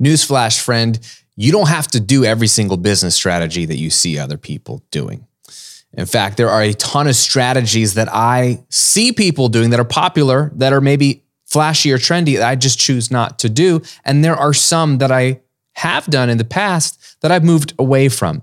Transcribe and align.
Newsflash, 0.00 0.60
friend, 0.60 0.98
you 1.36 1.52
don't 1.52 1.68
have 1.68 1.86
to 1.88 2.00
do 2.00 2.24
every 2.24 2.46
single 2.46 2.76
business 2.76 3.14
strategy 3.14 3.66
that 3.66 3.76
you 3.76 3.90
see 3.90 4.18
other 4.18 4.38
people 4.38 4.82
doing. 4.90 5.26
In 5.92 6.06
fact, 6.06 6.36
there 6.36 6.50
are 6.50 6.62
a 6.62 6.74
ton 6.74 7.06
of 7.06 7.16
strategies 7.16 7.94
that 7.94 8.08
I 8.12 8.64
see 8.68 9.12
people 9.12 9.48
doing 9.48 9.70
that 9.70 9.80
are 9.80 9.84
popular, 9.84 10.50
that 10.56 10.72
are 10.72 10.80
maybe 10.80 11.24
flashy 11.46 11.92
or 11.92 11.98
trendy, 11.98 12.36
that 12.36 12.48
I 12.48 12.56
just 12.56 12.78
choose 12.78 13.10
not 13.10 13.38
to 13.40 13.48
do. 13.48 13.80
And 14.04 14.24
there 14.24 14.36
are 14.36 14.52
some 14.52 14.98
that 14.98 15.10
I 15.10 15.40
have 15.74 16.06
done 16.06 16.28
in 16.28 16.38
the 16.38 16.44
past 16.44 17.20
that 17.20 17.30
I've 17.30 17.44
moved 17.44 17.72
away 17.78 18.08
from. 18.08 18.42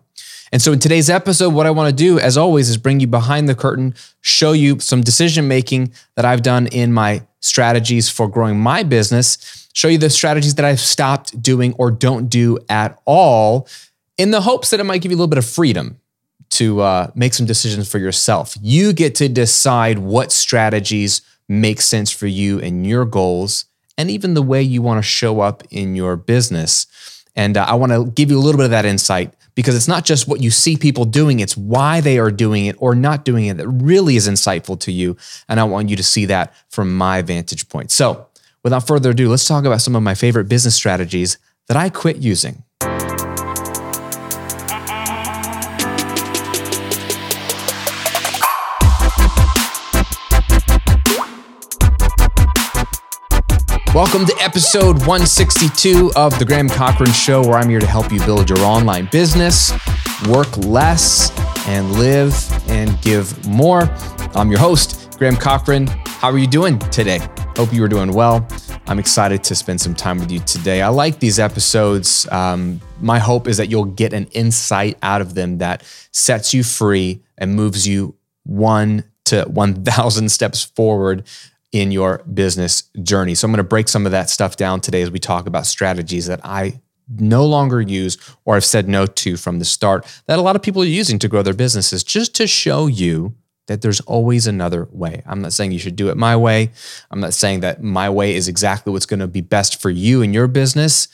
And 0.52 0.62
so 0.62 0.72
in 0.72 0.80
today's 0.80 1.10
episode, 1.10 1.54
what 1.54 1.66
I 1.66 1.72
want 1.72 1.90
to 1.90 1.96
do, 1.96 2.20
as 2.20 2.38
always, 2.38 2.70
is 2.70 2.78
bring 2.78 3.00
you 3.00 3.08
behind 3.08 3.50
the 3.50 3.56
curtain, 3.56 3.96
show 4.22 4.52
you 4.52 4.80
some 4.80 5.02
decision 5.02 5.48
making 5.48 5.94
that 6.16 6.26
I've 6.26 6.44
done 6.44 6.68
in 6.68 6.94
my 6.94 7.26
strategies 7.40 8.08
for 8.08 8.28
growing 8.28 8.60
my 8.60 8.84
business, 8.84 9.63
show 9.74 9.88
you 9.88 9.98
the 9.98 10.10
strategies 10.10 10.56
that 10.56 10.66
I've 10.66 10.80
stopped 10.80 11.42
doing 11.42 11.74
or 11.74 11.92
don't 11.92 12.28
do 12.28 12.60
at 12.70 13.00
all, 13.06 13.68
in 14.18 14.32
the 14.32 14.42
hopes 14.42 14.70
that 14.70 14.80
it 14.80 14.84
might 14.84 15.02
give 15.02 15.12
you 15.12 15.18
a 15.18 15.20
little 15.20 15.28
bit 15.28 15.40
of 15.40 15.46
freedom 15.46 16.00
to 16.52 16.82
uh, 16.82 17.12
make 17.16 17.34
some 17.34 17.48
decisions 17.48 17.90
for 17.90 17.98
yourself. 17.98 18.56
You 18.62 18.94
get 18.94 19.16
to 19.16 19.28
decide 19.28 20.00
what 20.00 20.32
strategies 20.32 21.22
make 21.50 21.82
sense 21.82 22.12
for 22.12 22.28
you 22.28 22.60
and 22.60 22.86
your 22.86 23.06
goals, 23.06 23.66
and 23.98 24.10
even 24.10 24.34
the 24.34 24.42
way 24.42 24.62
you 24.62 24.82
want 24.82 25.00
to 25.00 25.04
show 25.04 25.42
up 25.42 25.64
in 25.72 25.96
your 25.96 26.16
business. 26.16 26.88
And 27.36 27.58
uh, 27.58 27.66
I 27.68 27.74
want 27.74 27.92
to 27.92 28.06
give 28.12 28.30
you 28.30 28.38
a 28.38 28.42
little 28.42 28.58
bit 28.58 28.66
of 28.66 28.72
that 28.72 28.86
insight 28.86 29.34
because 29.56 29.76
it's 29.76 29.88
not 29.88 30.06
just 30.06 30.28
what 30.28 30.42
you 30.42 30.52
see 30.52 30.78
people 30.78 31.06
doing, 31.06 31.40
it's 31.40 31.58
why 31.58 32.02
they 32.02 32.18
are 32.20 32.32
doing 32.32 32.66
it 32.66 32.76
or 32.80 32.96
not 32.96 33.26
doing 33.26 33.46
it 33.46 33.58
that 33.58 33.68
really 33.68 34.16
is 34.16 34.28
insightful 34.28 34.80
to 34.82 34.92
you. 34.92 35.18
And 35.48 35.60
I 35.60 35.64
want 35.64 35.90
you 35.90 35.96
to 35.96 36.04
see 36.04 36.26
that 36.26 36.54
from 36.70 36.96
my 36.96 37.22
vantage 37.22 37.70
point. 37.70 37.92
So, 37.92 38.28
without 38.64 38.88
further 38.88 39.12
ado, 39.12 39.30
let's 39.30 39.46
talk 39.46 39.66
about 39.66 39.82
some 39.82 39.96
of 39.96 40.04
my 40.04 40.16
favorite 40.16 40.46
business 40.46 40.76
strategies 40.76 41.38
that 41.68 41.78
I 41.78 41.90
quit 41.90 42.18
using. 42.18 42.64
Welcome 53.94 54.26
to 54.26 54.36
episode 54.40 54.98
162 55.02 56.14
of 56.16 56.38
The 56.40 56.46
Graham 56.46 56.68
Cochran 56.68 57.12
Show, 57.12 57.42
where 57.42 57.60
I'm 57.60 57.70
here 57.70 57.80
to 57.80 57.86
help 57.86 58.12
you 58.12 58.20
build 58.26 58.50
your 58.50 58.60
online 58.60 59.08
business, 59.12 59.72
work 60.28 60.58
less, 60.58 61.32
and 61.68 61.92
live 61.92 62.34
and 62.70 63.00
give 63.02 63.46
more. 63.46 63.84
I'm 64.34 64.50
your 64.50 64.60
host, 64.60 65.16
Graham 65.20 65.36
Cochran. 65.36 65.88
How 65.88 66.32
are 66.32 66.40
you 66.40 66.48
doing 66.48 66.80
today? 66.80 67.20
Hope 67.56 67.72
you 67.72 67.84
are 67.84 67.88
doing 67.88 68.12
well. 68.12 68.48
I'm 68.88 68.98
excited 68.98 69.44
to 69.44 69.54
spend 69.54 69.80
some 69.80 69.94
time 69.94 70.18
with 70.18 70.32
you 70.32 70.40
today. 70.40 70.82
I 70.82 70.88
like 70.88 71.20
these 71.20 71.38
episodes. 71.38 72.28
Um, 72.32 72.82
my 73.00 73.20
hope 73.20 73.48
is 73.48 73.58
that 73.58 73.70
you'll 73.70 73.86
get 73.86 74.12
an 74.12 74.26
insight 74.32 74.98
out 75.04 75.22
of 75.22 75.36
them 75.36 75.60
that 75.60 75.84
sets 76.12 76.56
you 76.56 76.64
free 76.64 77.22
and 77.38 77.56
moves 77.56 77.88
you 77.88 78.16
one 78.42 79.04
to 79.26 79.44
1,000 79.44 80.30
steps 80.30 80.64
forward 80.64 81.28
in 81.72 81.92
your 81.92 82.24
business 82.34 82.84
journey. 83.04 83.36
So 83.36 83.46
I'm 83.46 83.52
going 83.52 83.58
to 83.58 83.64
break 83.64 83.88
some 83.88 84.08
of 84.08 84.12
that 84.14 84.32
stuff 84.32 84.56
down 84.56 84.82
today 84.82 85.04
as 85.04 85.12
we 85.12 85.20
talk 85.20 85.46
about 85.46 85.68
strategies 85.68 86.26
that 86.26 86.42
I 86.44 86.82
no 87.08 87.46
longer 87.46 87.82
use 87.82 88.18
or 88.46 88.56
I've 88.56 88.66
said 88.66 88.88
no 88.88 89.06
to 89.06 89.38
from 89.38 89.60
the 89.60 89.66
start 89.66 90.08
that 90.26 90.40
a 90.40 90.42
lot 90.42 90.56
of 90.56 90.64
people 90.64 90.82
are 90.82 90.86
using 90.86 91.20
to 91.20 91.28
grow 91.28 91.44
their 91.44 91.54
businesses 91.54 92.04
just 92.04 92.34
to 92.36 92.48
show 92.48 92.88
you 92.88 93.36
that 93.68 93.82
there's 93.82 94.02
always 94.02 94.46
another 94.48 94.88
way. 94.92 95.24
I'm 95.26 95.42
not 95.42 95.54
saying 95.54 95.72
you 95.72 95.80
should 95.80 95.96
do 95.96 96.10
it 96.10 96.18
my 96.18 96.36
way. 96.36 96.72
I'm 97.12 97.20
not 97.20 97.34
saying 97.34 97.62
that 97.62 97.82
my 97.82 98.10
way 98.10 98.36
is 98.36 98.48
exactly 98.48 98.92
what's 98.92 99.06
going 99.06 99.22
to 99.22 99.28
be 99.28 99.42
best 99.42 99.82
for 99.82 99.90
you 99.90 100.22
and 100.22 100.34
your 100.34 100.48
business, 100.48 101.08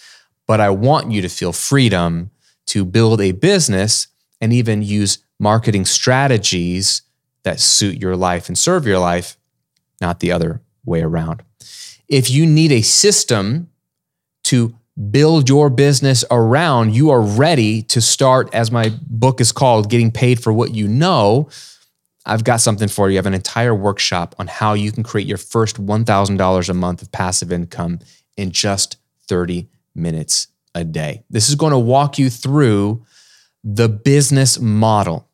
but 0.47 0.59
I 0.59 0.69
want 0.71 1.11
you 1.11 1.21
to 1.21 1.29
feel 1.29 1.53
freedom 1.53 2.31
to 2.67 2.85
build 2.85 3.21
a 3.21 3.31
business 3.31 4.07
and 4.41 4.51
even 4.51 4.81
use 4.81 5.19
marketing 5.39 5.85
strategies 5.85 7.03
that 7.43 7.59
suit 7.59 8.01
your 8.01 8.15
life 8.15 8.47
and 8.47 8.57
serve 8.57 8.85
your 8.85 8.99
life 8.99 9.37
not 10.01 10.19
the 10.19 10.31
other 10.31 10.61
way 10.85 11.01
around. 11.01 11.43
If 12.07 12.29
you 12.29 12.45
need 12.45 12.71
a 12.71 12.81
system 12.81 13.69
to 14.45 14.75
build 15.11 15.47
your 15.47 15.69
business 15.69 16.25
around, 16.31 16.95
you 16.95 17.09
are 17.09 17.21
ready 17.21 17.81
to 17.83 18.01
start, 18.01 18.53
as 18.53 18.71
my 18.71 18.91
book 19.07 19.39
is 19.39 19.51
called, 19.51 19.89
Getting 19.89 20.11
Paid 20.11 20.41
for 20.41 20.51
What 20.51 20.73
You 20.73 20.87
Know. 20.87 21.49
I've 22.29 22.43
got 22.43 22.61
something 22.61 22.87
for 22.87 23.09
you. 23.09 23.15
I 23.15 23.19
have 23.19 23.25
an 23.25 23.33
entire 23.33 23.73
workshop 23.73 24.35
on 24.39 24.47
how 24.47 24.73
you 24.73 24.91
can 24.91 25.03
create 25.03 25.27
your 25.27 25.37
first 25.37 25.83
$1,000 25.83 26.69
a 26.69 26.73
month 26.73 27.01
of 27.01 27.11
passive 27.11 27.51
income 27.51 27.99
in 28.37 28.51
just 28.51 28.97
30 29.27 29.67
minutes 29.95 30.47
a 30.75 30.83
day. 30.83 31.23
This 31.29 31.49
is 31.49 31.55
going 31.55 31.71
to 31.71 31.79
walk 31.79 32.17
you 32.19 32.29
through 32.29 33.05
the 33.63 33.89
business 33.89 34.59
model, 34.59 35.27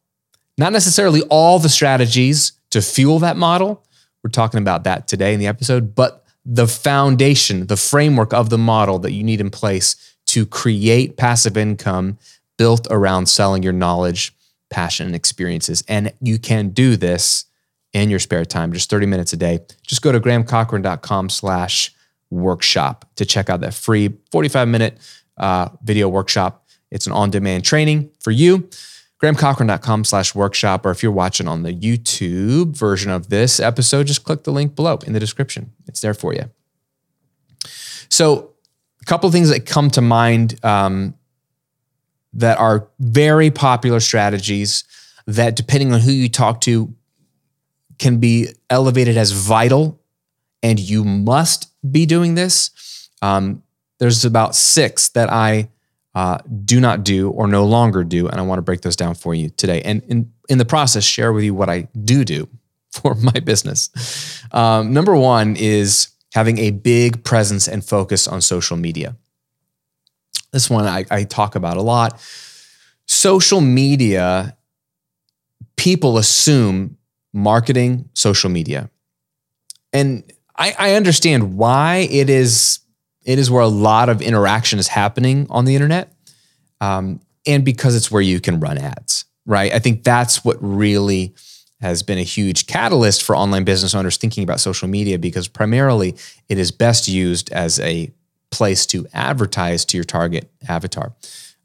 not 0.57 0.73
necessarily 0.73 1.21
all 1.29 1.59
the 1.59 1.69
strategies 1.69 2.53
to 2.71 2.81
fuel 2.81 3.19
that 3.19 3.37
model, 3.37 3.85
we're 4.25 4.29
talking 4.29 4.59
about 4.59 4.85
that 4.85 5.07
today 5.07 5.35
in 5.35 5.39
the 5.39 5.45
episode, 5.45 5.93
but 5.93 6.25
the 6.43 6.65
foundation, 6.65 7.67
the 7.67 7.77
framework 7.77 8.33
of 8.33 8.49
the 8.49 8.57
model 8.57 8.97
that 8.99 9.11
you 9.11 9.23
need 9.23 9.39
in 9.39 9.51
place 9.51 10.15
to 10.25 10.47
create 10.47 11.15
passive 11.15 11.57
income 11.57 12.17
built 12.57 12.87
around 12.89 13.27
selling 13.27 13.61
your 13.61 13.71
knowledge, 13.71 14.34
passion, 14.75 15.05
and 15.07 15.15
experiences. 15.15 15.83
And 15.87 16.11
you 16.19 16.37
can 16.37 16.69
do 16.69 16.97
this 16.97 17.45
in 17.93 18.09
your 18.09 18.19
spare 18.19 18.43
time, 18.43 18.73
just 18.73 18.89
30 18.89 19.05
minutes 19.05 19.31
a 19.31 19.37
day. 19.37 19.59
Just 19.87 20.01
go 20.01 20.11
to 20.11 20.19
grahamcochran.com 20.19 21.29
slash 21.29 21.93
workshop 22.29 23.09
to 23.15 23.25
check 23.25 23.49
out 23.49 23.61
that 23.61 23.73
free 23.73 24.09
45 24.31 24.67
minute 24.67 24.97
uh, 25.37 25.69
video 25.81 26.09
workshop. 26.09 26.67
It's 26.91 27.07
an 27.07 27.13
on-demand 27.13 27.63
training 27.63 28.11
for 28.19 28.31
you 28.31 28.69
grahamcochran.com 29.23 30.03
slash 30.03 30.35
workshop, 30.35 30.85
or 30.85 30.91
if 30.91 31.01
you're 31.01 31.11
watching 31.11 31.47
on 31.47 31.63
the 31.63 31.73
YouTube 31.73 32.75
version 32.75 33.11
of 33.11 33.29
this 33.29 33.59
episode, 33.59 34.07
just 34.07 34.23
click 34.23 34.43
the 34.43 34.51
link 34.51 34.75
below 34.75 34.99
in 35.07 35.13
the 35.13 35.19
description. 35.19 35.71
It's 35.87 36.01
there 36.01 36.13
for 36.13 36.33
you. 36.33 36.51
So, 38.09 38.51
a 39.01 39.05
couple 39.05 39.27
of 39.27 39.33
things 39.33 39.49
that 39.49 39.65
come 39.65 39.89
to 39.91 40.01
mind 40.01 40.63
um, 40.63 41.15
that 42.35 42.57
are 42.59 42.87
very 42.99 43.49
popular 43.49 43.99
strategies 43.99 44.83
that, 45.25 45.55
depending 45.55 45.93
on 45.93 46.01
who 46.01 46.11
you 46.11 46.29
talk 46.29 46.61
to, 46.61 46.93
can 47.97 48.17
be 48.17 48.49
elevated 48.69 49.17
as 49.17 49.31
vital, 49.31 50.01
and 50.61 50.79
you 50.79 51.03
must 51.03 51.69
be 51.91 52.05
doing 52.05 52.35
this. 52.35 53.09
Um, 53.21 53.63
there's 53.99 54.25
about 54.25 54.55
six 54.55 55.09
that 55.09 55.31
I 55.31 55.69
uh, 56.15 56.37
do 56.63 56.79
not 56.79 57.03
do 57.03 57.29
or 57.29 57.47
no 57.47 57.65
longer 57.65 58.03
do. 58.03 58.27
And 58.27 58.39
I 58.39 58.41
want 58.43 58.57
to 58.57 58.63
break 58.63 58.81
those 58.81 58.95
down 58.95 59.15
for 59.15 59.35
you 59.35 59.49
today. 59.49 59.81
And 59.81 60.01
in, 60.03 60.31
in 60.49 60.57
the 60.57 60.65
process, 60.65 61.03
share 61.03 61.33
with 61.33 61.43
you 61.43 61.53
what 61.53 61.69
I 61.69 61.87
do 62.03 62.23
do 62.23 62.47
for 62.91 63.15
my 63.15 63.39
business. 63.39 64.41
Um, 64.51 64.93
number 64.93 65.15
one 65.15 65.55
is 65.57 66.09
having 66.33 66.57
a 66.57 66.71
big 66.71 67.23
presence 67.23 67.67
and 67.67 67.83
focus 67.83 68.27
on 68.27 68.41
social 68.41 68.77
media. 68.77 69.15
This 70.55 70.69
one 70.69 70.85
I, 70.85 71.03
I 71.11 71.25
talk 71.25 71.55
about 71.55 71.75
a 71.75 71.81
lot. 71.81 72.17
Social 73.07 73.59
media, 73.59 74.55
people 75.75 76.17
assume 76.17 76.97
marketing, 77.33 78.09
social 78.13 78.49
media. 78.49 78.89
And 79.91 80.23
I, 80.57 80.73
I 80.79 80.93
understand 80.93 81.57
why 81.57 82.07
it 82.09 82.29
is 82.29 82.79
it 83.25 83.37
is 83.37 83.51
where 83.51 83.63
a 83.63 83.67
lot 83.67 84.07
of 84.07 84.21
interaction 84.21 84.79
is 84.79 84.87
happening 84.87 85.45
on 85.49 85.65
the 85.65 85.75
internet. 85.75 86.13
Um, 86.79 87.19
and 87.45 87.65
because 87.65 87.93
it's 87.93 88.09
where 88.09 88.21
you 88.21 88.39
can 88.39 88.61
run 88.61 88.77
ads, 88.77 89.25
right? 89.45 89.73
I 89.73 89.79
think 89.79 90.05
that's 90.05 90.45
what 90.45 90.55
really 90.61 91.35
has 91.81 92.01
been 92.01 92.17
a 92.17 92.23
huge 92.23 92.65
catalyst 92.65 93.23
for 93.23 93.35
online 93.35 93.65
business 93.65 93.93
owners 93.93 94.15
thinking 94.15 94.43
about 94.43 94.61
social 94.61 94.87
media 94.87 95.19
because 95.19 95.49
primarily 95.49 96.15
it 96.47 96.57
is 96.57 96.71
best 96.71 97.09
used 97.09 97.51
as 97.51 97.77
a 97.81 98.13
place 98.55 98.85
to 98.87 99.07
advertise 99.13 99.85
to 99.85 99.97
your 99.97 100.03
target 100.03 100.49
avatar. 100.67 101.13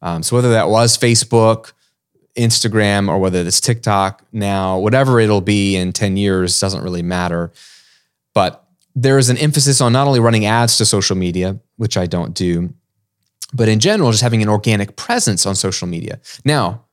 Um, 0.02 0.22
so 0.22 0.37
whether 0.37 0.50
that 0.50 0.69
was 0.69 0.96
Facebook, 0.96 1.72
Instagram, 2.37 3.08
or 3.08 3.19
whether 3.19 3.40
it's 3.40 3.60
TikTok 3.60 4.25
now, 4.32 4.78
whatever 4.78 5.20
it'll 5.20 5.40
be 5.40 5.76
in 5.76 5.92
10 5.92 6.16
years 6.16 6.58
doesn't 6.58 6.82
really 6.82 7.02
matter. 7.02 7.52
But 8.34 8.64
there 8.94 9.19
is 9.19 9.28
an 9.28 9.37
emphasis 9.37 9.81
on 9.81 9.92
not 9.92 10.06
only 10.06 10.20
running 10.20 10.46
ads 10.46 10.78
to 10.78 10.84
social 10.84 11.16
media, 11.16 11.58
which 11.76 11.96
I 11.96 12.06
don't 12.06 12.34
do, 12.34 12.72
but 13.52 13.69
in 13.69 13.81
general, 13.81 14.10
just 14.10 14.22
having 14.22 14.43
an 14.43 14.48
organic 14.48 14.96
presence 14.96 15.44
on 15.44 15.54
social 15.54 15.88
media. 15.88 16.20
Now, 16.44 16.84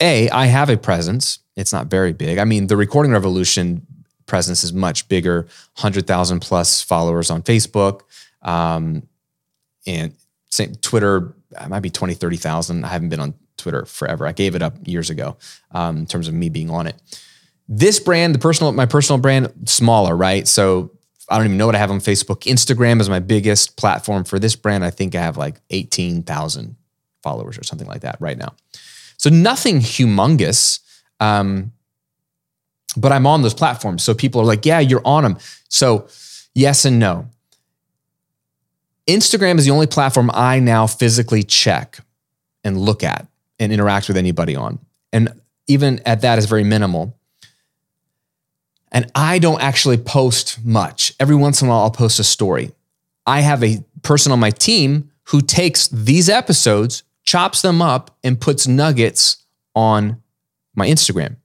A, 0.00 0.28
I 0.30 0.46
have 0.46 0.70
a 0.70 0.76
presence. 0.76 1.38
It's 1.56 1.72
not 1.72 1.86
very 1.86 2.12
big. 2.12 2.38
I 2.38 2.44
mean, 2.44 2.66
the 2.66 2.76
Recording 2.76 3.12
Revolution 3.12 3.86
presence 4.26 4.62
is 4.62 4.72
much 4.72 5.08
bigger 5.08 5.42
100,000 5.76 6.40
plus 6.40 6.82
followers 6.82 7.30
on 7.30 7.42
Facebook. 7.42 8.02
Um, 8.42 9.08
and 9.86 10.14
same, 10.50 10.74
Twitter, 10.76 11.34
it 11.60 11.68
might 11.68 11.80
be 11.80 11.90
20, 11.90 12.14
30,000. 12.14 12.84
I 12.84 12.88
haven't 12.88 13.08
been 13.08 13.20
on 13.20 13.34
Twitter 13.56 13.84
forever. 13.84 14.26
I 14.26 14.32
gave 14.32 14.54
it 14.54 14.62
up 14.62 14.74
years 14.86 15.10
ago 15.10 15.36
um, 15.72 15.98
in 15.98 16.06
terms 16.06 16.28
of 16.28 16.34
me 16.34 16.48
being 16.48 16.70
on 16.70 16.86
it. 16.86 16.96
This 17.68 18.00
brand, 18.00 18.34
the 18.34 18.38
personal, 18.38 18.72
my 18.72 18.86
personal 18.86 19.20
brand, 19.20 19.52
smaller, 19.66 20.16
right? 20.16 20.48
So 20.48 20.92
I 21.28 21.36
don't 21.36 21.46
even 21.46 21.58
know 21.58 21.66
what 21.66 21.74
I 21.74 21.78
have 21.78 21.90
on 21.90 21.98
Facebook. 21.98 22.42
Instagram 22.42 23.00
is 23.00 23.10
my 23.10 23.18
biggest 23.18 23.76
platform 23.76 24.24
for 24.24 24.38
this 24.38 24.56
brand. 24.56 24.84
I 24.84 24.90
think 24.90 25.14
I 25.14 25.20
have 25.20 25.36
like 25.36 25.60
18,000 25.70 26.76
followers 27.22 27.58
or 27.58 27.64
something 27.64 27.86
like 27.86 28.00
that 28.00 28.16
right 28.20 28.38
now. 28.38 28.54
So 29.18 29.28
nothing 29.28 29.80
humongous. 29.80 30.80
Um, 31.20 31.72
but 32.96 33.12
I'm 33.12 33.26
on 33.26 33.42
those 33.42 33.54
platforms. 33.54 34.02
So 34.02 34.14
people 34.14 34.40
are 34.40 34.44
like, 34.44 34.64
yeah, 34.64 34.80
you're 34.80 35.02
on 35.04 35.24
them. 35.24 35.38
So 35.68 36.08
yes 36.54 36.84
and 36.84 36.98
no. 36.98 37.28
Instagram 39.08 39.58
is 39.58 39.64
the 39.64 39.70
only 39.70 39.86
platform 39.86 40.30
I 40.32 40.60
now 40.60 40.86
physically 40.86 41.42
check 41.42 41.98
and 42.62 42.78
look 42.78 43.02
at 43.02 43.26
and 43.58 43.72
interact 43.72 44.06
with 44.06 44.16
anybody 44.16 44.54
on. 44.54 44.78
And 45.12 45.32
even 45.66 46.00
at 46.04 46.20
that 46.20 46.38
is 46.38 46.46
very 46.46 46.62
minimal. 46.62 47.16
And 48.92 49.10
I 49.14 49.38
don't 49.38 49.60
actually 49.60 49.96
post 49.96 50.64
much. 50.64 51.14
Every 51.18 51.34
once 51.34 51.60
in 51.60 51.68
a 51.68 51.70
while, 51.70 51.80
I'll 51.80 51.90
post 51.90 52.20
a 52.20 52.24
story. 52.24 52.72
I 53.26 53.40
have 53.40 53.62
a 53.64 53.82
person 54.02 54.30
on 54.30 54.40
my 54.40 54.50
team 54.50 55.10
who 55.24 55.40
takes 55.40 55.88
these 55.88 56.28
episodes, 56.28 57.02
chops 57.24 57.62
them 57.62 57.82
up, 57.82 58.16
and 58.22 58.40
puts 58.40 58.66
nuggets 58.66 59.38
on 59.74 60.22
my 60.74 60.86
Instagram. 60.88 61.36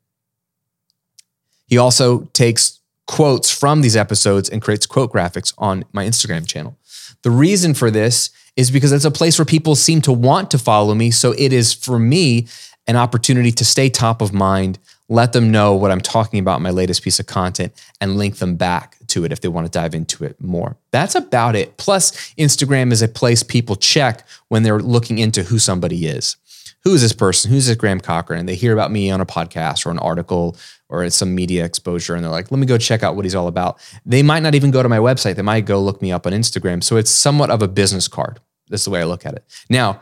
He 1.67 1.77
also 1.77 2.29
takes 2.33 2.79
quotes 3.07 3.51
from 3.51 3.81
these 3.81 3.95
episodes 3.95 4.49
and 4.49 4.61
creates 4.61 4.85
quote 4.85 5.11
graphics 5.11 5.53
on 5.57 5.83
my 5.91 6.05
Instagram 6.05 6.47
channel. 6.47 6.77
The 7.21 7.31
reason 7.31 7.73
for 7.73 7.89
this 7.89 8.29
is 8.55 8.71
because 8.71 8.91
it's 8.91 9.05
a 9.05 9.11
place 9.11 9.39
where 9.39 9.45
people 9.45 9.75
seem 9.75 10.01
to 10.01 10.11
want 10.11 10.51
to 10.51 10.57
follow 10.57 10.93
me. 10.93 11.11
So 11.11 11.33
it 11.37 11.53
is 11.53 11.73
for 11.73 11.97
me 11.97 12.47
an 12.87 12.95
opportunity 12.95 13.51
to 13.51 13.65
stay 13.65 13.89
top 13.89 14.21
of 14.21 14.33
mind, 14.33 14.77
let 15.09 15.33
them 15.33 15.51
know 15.51 15.73
what 15.73 15.91
I'm 15.91 16.01
talking 16.01 16.39
about 16.39 16.61
my 16.61 16.69
latest 16.69 17.03
piece 17.03 17.19
of 17.19 17.25
content, 17.25 17.73
and 18.01 18.17
link 18.17 18.37
them 18.37 18.55
back 18.55 18.97
to 19.07 19.25
it 19.25 19.31
if 19.31 19.41
they 19.41 19.47
want 19.47 19.65
to 19.65 19.71
dive 19.71 19.95
into 19.95 20.23
it 20.23 20.39
more. 20.41 20.75
That's 20.91 21.15
about 21.15 21.55
it. 21.55 21.77
Plus, 21.77 22.11
Instagram 22.35 22.91
is 22.91 23.01
a 23.01 23.07
place 23.07 23.43
people 23.43 23.75
check 23.75 24.27
when 24.49 24.63
they're 24.63 24.79
looking 24.79 25.19
into 25.19 25.43
who 25.43 25.59
somebody 25.59 26.07
is. 26.07 26.35
Who 26.83 26.93
is 26.93 27.01
this 27.01 27.13
person? 27.13 27.49
Who's 27.49 27.67
this 27.67 27.77
Graham 27.77 27.99
Cochran? 27.99 28.41
And 28.41 28.49
they 28.49 28.55
hear 28.55 28.73
about 28.73 28.91
me 28.91 29.09
on 29.09 29.21
a 29.21 29.25
podcast 29.25 29.85
or 29.85 29.91
an 29.91 29.99
article 29.99 30.57
or 30.89 31.09
some 31.09 31.33
media 31.33 31.63
exposure 31.63 32.13
and 32.13 32.23
they're 32.23 32.31
like, 32.31 32.51
let 32.51 32.59
me 32.59 32.65
go 32.65 32.77
check 32.77 33.03
out 33.03 33.15
what 33.15 33.25
he's 33.25 33.35
all 33.35 33.47
about. 33.47 33.79
They 34.05 34.21
might 34.21 34.43
not 34.43 34.53
even 34.53 34.69
go 34.69 34.83
to 34.83 34.89
my 34.89 34.97
website. 34.97 35.35
They 35.35 35.41
might 35.41 35.65
go 35.65 35.81
look 35.81 36.01
me 36.01 36.11
up 36.11 36.27
on 36.27 36.33
Instagram. 36.33 36.83
So 36.83 36.97
it's 36.97 37.09
somewhat 37.09 37.49
of 37.49 37.61
a 37.61 37.67
business 37.67 38.07
card. 38.07 38.39
That's 38.67 38.83
the 38.85 38.91
way 38.91 39.01
I 39.01 39.05
look 39.05 39.25
at 39.25 39.33
it. 39.33 39.43
Now, 39.69 40.01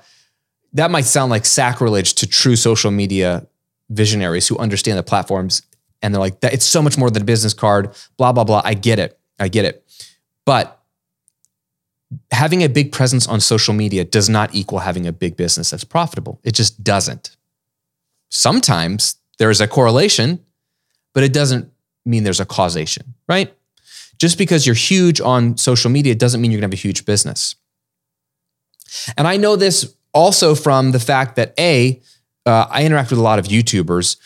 that 0.73 0.91
might 0.91 1.05
sound 1.05 1.29
like 1.29 1.45
sacrilege 1.45 2.15
to 2.15 2.27
true 2.27 2.55
social 2.55 2.91
media 2.91 3.47
visionaries 3.89 4.47
who 4.47 4.57
understand 4.57 4.97
the 4.97 5.03
platforms 5.03 5.61
and 6.01 6.13
they're 6.13 6.19
like, 6.19 6.37
it's 6.43 6.65
so 6.65 6.81
much 6.81 6.97
more 6.97 7.11
than 7.11 7.21
a 7.21 7.25
business 7.25 7.53
card, 7.53 7.93
blah, 8.17 8.31
blah, 8.31 8.43
blah. 8.43 8.61
I 8.65 8.73
get 8.73 8.97
it. 8.97 9.19
I 9.39 9.49
get 9.49 9.65
it. 9.65 9.85
But 10.45 10.80
having 12.31 12.63
a 12.63 12.69
big 12.69 12.91
presence 12.91 13.27
on 13.27 13.39
social 13.39 13.73
media 13.73 14.03
does 14.03 14.29
not 14.29 14.53
equal 14.53 14.79
having 14.79 15.07
a 15.07 15.11
big 15.11 15.37
business 15.37 15.71
that's 15.71 15.83
profitable. 15.83 16.39
It 16.43 16.53
just 16.53 16.83
doesn't. 16.83 17.35
Sometimes 18.29 19.15
there 19.37 19.49
is 19.49 19.61
a 19.61 19.67
correlation, 19.67 20.43
but 21.13 21.23
it 21.23 21.33
doesn't 21.33 21.71
mean 22.05 22.23
there's 22.23 22.39
a 22.39 22.45
causation, 22.45 23.13
right? 23.27 23.53
Just 24.17 24.37
because 24.37 24.65
you're 24.65 24.75
huge 24.75 25.19
on 25.19 25.57
social 25.57 25.89
media 25.89 26.15
doesn't 26.15 26.41
mean 26.41 26.51
you're 26.51 26.59
gonna 26.59 26.67
have 26.67 26.73
a 26.73 26.81
huge 26.81 27.05
business. 27.05 27.55
And 29.17 29.27
I 29.27 29.37
know 29.37 29.55
this 29.55 29.95
also 30.13 30.55
from 30.55 30.91
the 30.91 30.99
fact 30.99 31.35
that 31.37 31.53
A, 31.59 32.01
uh, 32.45 32.67
I 32.69 32.85
interact 32.85 33.09
with 33.09 33.19
a 33.19 33.23
lot 33.23 33.39
of 33.39 33.45
YouTubers. 33.45 34.17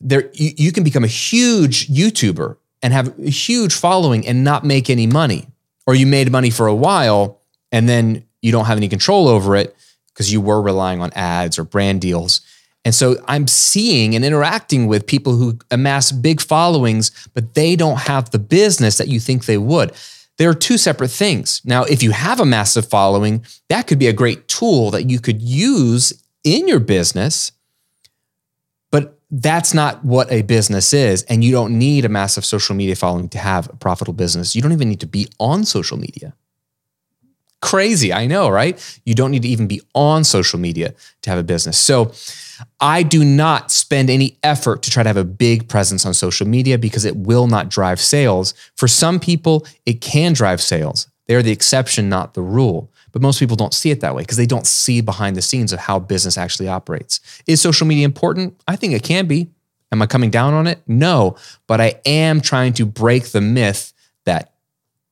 There, 0.00 0.30
you, 0.32 0.50
you 0.56 0.72
can 0.72 0.84
become 0.84 1.04
a 1.04 1.08
huge 1.08 1.88
YouTuber 1.88 2.56
and 2.82 2.92
have 2.92 3.18
a 3.18 3.30
huge 3.30 3.74
following 3.74 4.26
and 4.26 4.44
not 4.44 4.64
make 4.64 4.90
any 4.90 5.06
money. 5.06 5.48
Or 5.86 5.94
you 5.94 6.06
made 6.06 6.30
money 6.32 6.50
for 6.50 6.66
a 6.66 6.74
while 6.74 7.40
and 7.72 7.88
then 7.88 8.24
you 8.42 8.52
don't 8.52 8.66
have 8.66 8.76
any 8.76 8.88
control 8.88 9.28
over 9.28 9.56
it 9.56 9.76
because 10.08 10.32
you 10.32 10.40
were 10.40 10.62
relying 10.62 11.00
on 11.00 11.12
ads 11.14 11.58
or 11.58 11.64
brand 11.64 12.00
deals. 12.00 12.40
And 12.84 12.94
so 12.94 13.16
I'm 13.26 13.48
seeing 13.48 14.14
and 14.14 14.24
interacting 14.24 14.86
with 14.86 15.06
people 15.06 15.34
who 15.34 15.58
amass 15.72 16.12
big 16.12 16.40
followings, 16.40 17.10
but 17.34 17.54
they 17.54 17.74
don't 17.74 17.98
have 17.98 18.30
the 18.30 18.38
business 18.38 18.96
that 18.98 19.08
you 19.08 19.18
think 19.18 19.44
they 19.44 19.58
would. 19.58 19.92
There 20.38 20.48
are 20.48 20.54
two 20.54 20.78
separate 20.78 21.10
things. 21.10 21.60
Now, 21.64 21.82
if 21.82 22.02
you 22.02 22.12
have 22.12 22.38
a 22.40 22.44
massive 22.44 22.88
following, 22.88 23.44
that 23.68 23.86
could 23.86 23.98
be 23.98 24.06
a 24.06 24.12
great 24.12 24.46
tool 24.46 24.90
that 24.92 25.10
you 25.10 25.18
could 25.18 25.42
use 25.42 26.12
in 26.44 26.68
your 26.68 26.78
business, 26.78 27.50
that's 29.30 29.74
not 29.74 30.04
what 30.04 30.30
a 30.30 30.42
business 30.42 30.92
is. 30.92 31.22
And 31.24 31.42
you 31.42 31.50
don't 31.50 31.78
need 31.78 32.04
a 32.04 32.08
massive 32.08 32.44
social 32.44 32.76
media 32.76 32.94
following 32.94 33.28
to 33.30 33.38
have 33.38 33.68
a 33.68 33.76
profitable 33.76 34.14
business. 34.14 34.54
You 34.54 34.62
don't 34.62 34.72
even 34.72 34.88
need 34.88 35.00
to 35.00 35.06
be 35.06 35.28
on 35.38 35.64
social 35.64 35.96
media. 35.96 36.34
Crazy, 37.62 38.12
I 38.12 38.26
know, 38.26 38.48
right? 38.48 39.00
You 39.04 39.14
don't 39.14 39.30
need 39.30 39.42
to 39.42 39.48
even 39.48 39.66
be 39.66 39.80
on 39.94 40.24
social 40.24 40.58
media 40.58 40.94
to 41.22 41.30
have 41.30 41.38
a 41.38 41.42
business. 41.42 41.76
So, 41.76 42.12
I 42.80 43.02
do 43.02 43.24
not 43.24 43.70
spend 43.70 44.08
any 44.08 44.38
effort 44.42 44.82
to 44.82 44.90
try 44.90 45.02
to 45.02 45.08
have 45.08 45.16
a 45.16 45.24
big 45.24 45.68
presence 45.68 46.06
on 46.06 46.14
social 46.14 46.46
media 46.46 46.78
because 46.78 47.04
it 47.04 47.16
will 47.16 47.46
not 47.46 47.68
drive 47.68 48.00
sales. 48.00 48.54
For 48.76 48.88
some 48.88 49.20
people, 49.20 49.66
it 49.84 50.00
can 50.00 50.32
drive 50.32 50.62
sales. 50.62 51.08
They 51.26 51.34
are 51.34 51.42
the 51.42 51.52
exception, 51.52 52.08
not 52.08 52.34
the 52.34 52.42
rule. 52.42 52.90
But 53.16 53.22
most 53.22 53.38
people 53.38 53.56
don't 53.56 53.72
see 53.72 53.90
it 53.90 54.02
that 54.02 54.14
way 54.14 54.24
because 54.24 54.36
they 54.36 54.44
don't 54.44 54.66
see 54.66 55.00
behind 55.00 55.36
the 55.36 55.40
scenes 55.40 55.72
of 55.72 55.78
how 55.78 55.98
business 55.98 56.36
actually 56.36 56.68
operates. 56.68 57.18
Is 57.46 57.62
social 57.62 57.86
media 57.86 58.04
important? 58.04 58.60
I 58.68 58.76
think 58.76 58.92
it 58.92 59.04
can 59.04 59.26
be. 59.26 59.48
Am 59.90 60.02
I 60.02 60.06
coming 60.06 60.28
down 60.28 60.52
on 60.52 60.66
it? 60.66 60.82
No. 60.86 61.38
But 61.66 61.80
I 61.80 61.98
am 62.04 62.42
trying 62.42 62.74
to 62.74 62.84
break 62.84 63.28
the 63.28 63.40
myth 63.40 63.94
that 64.26 64.52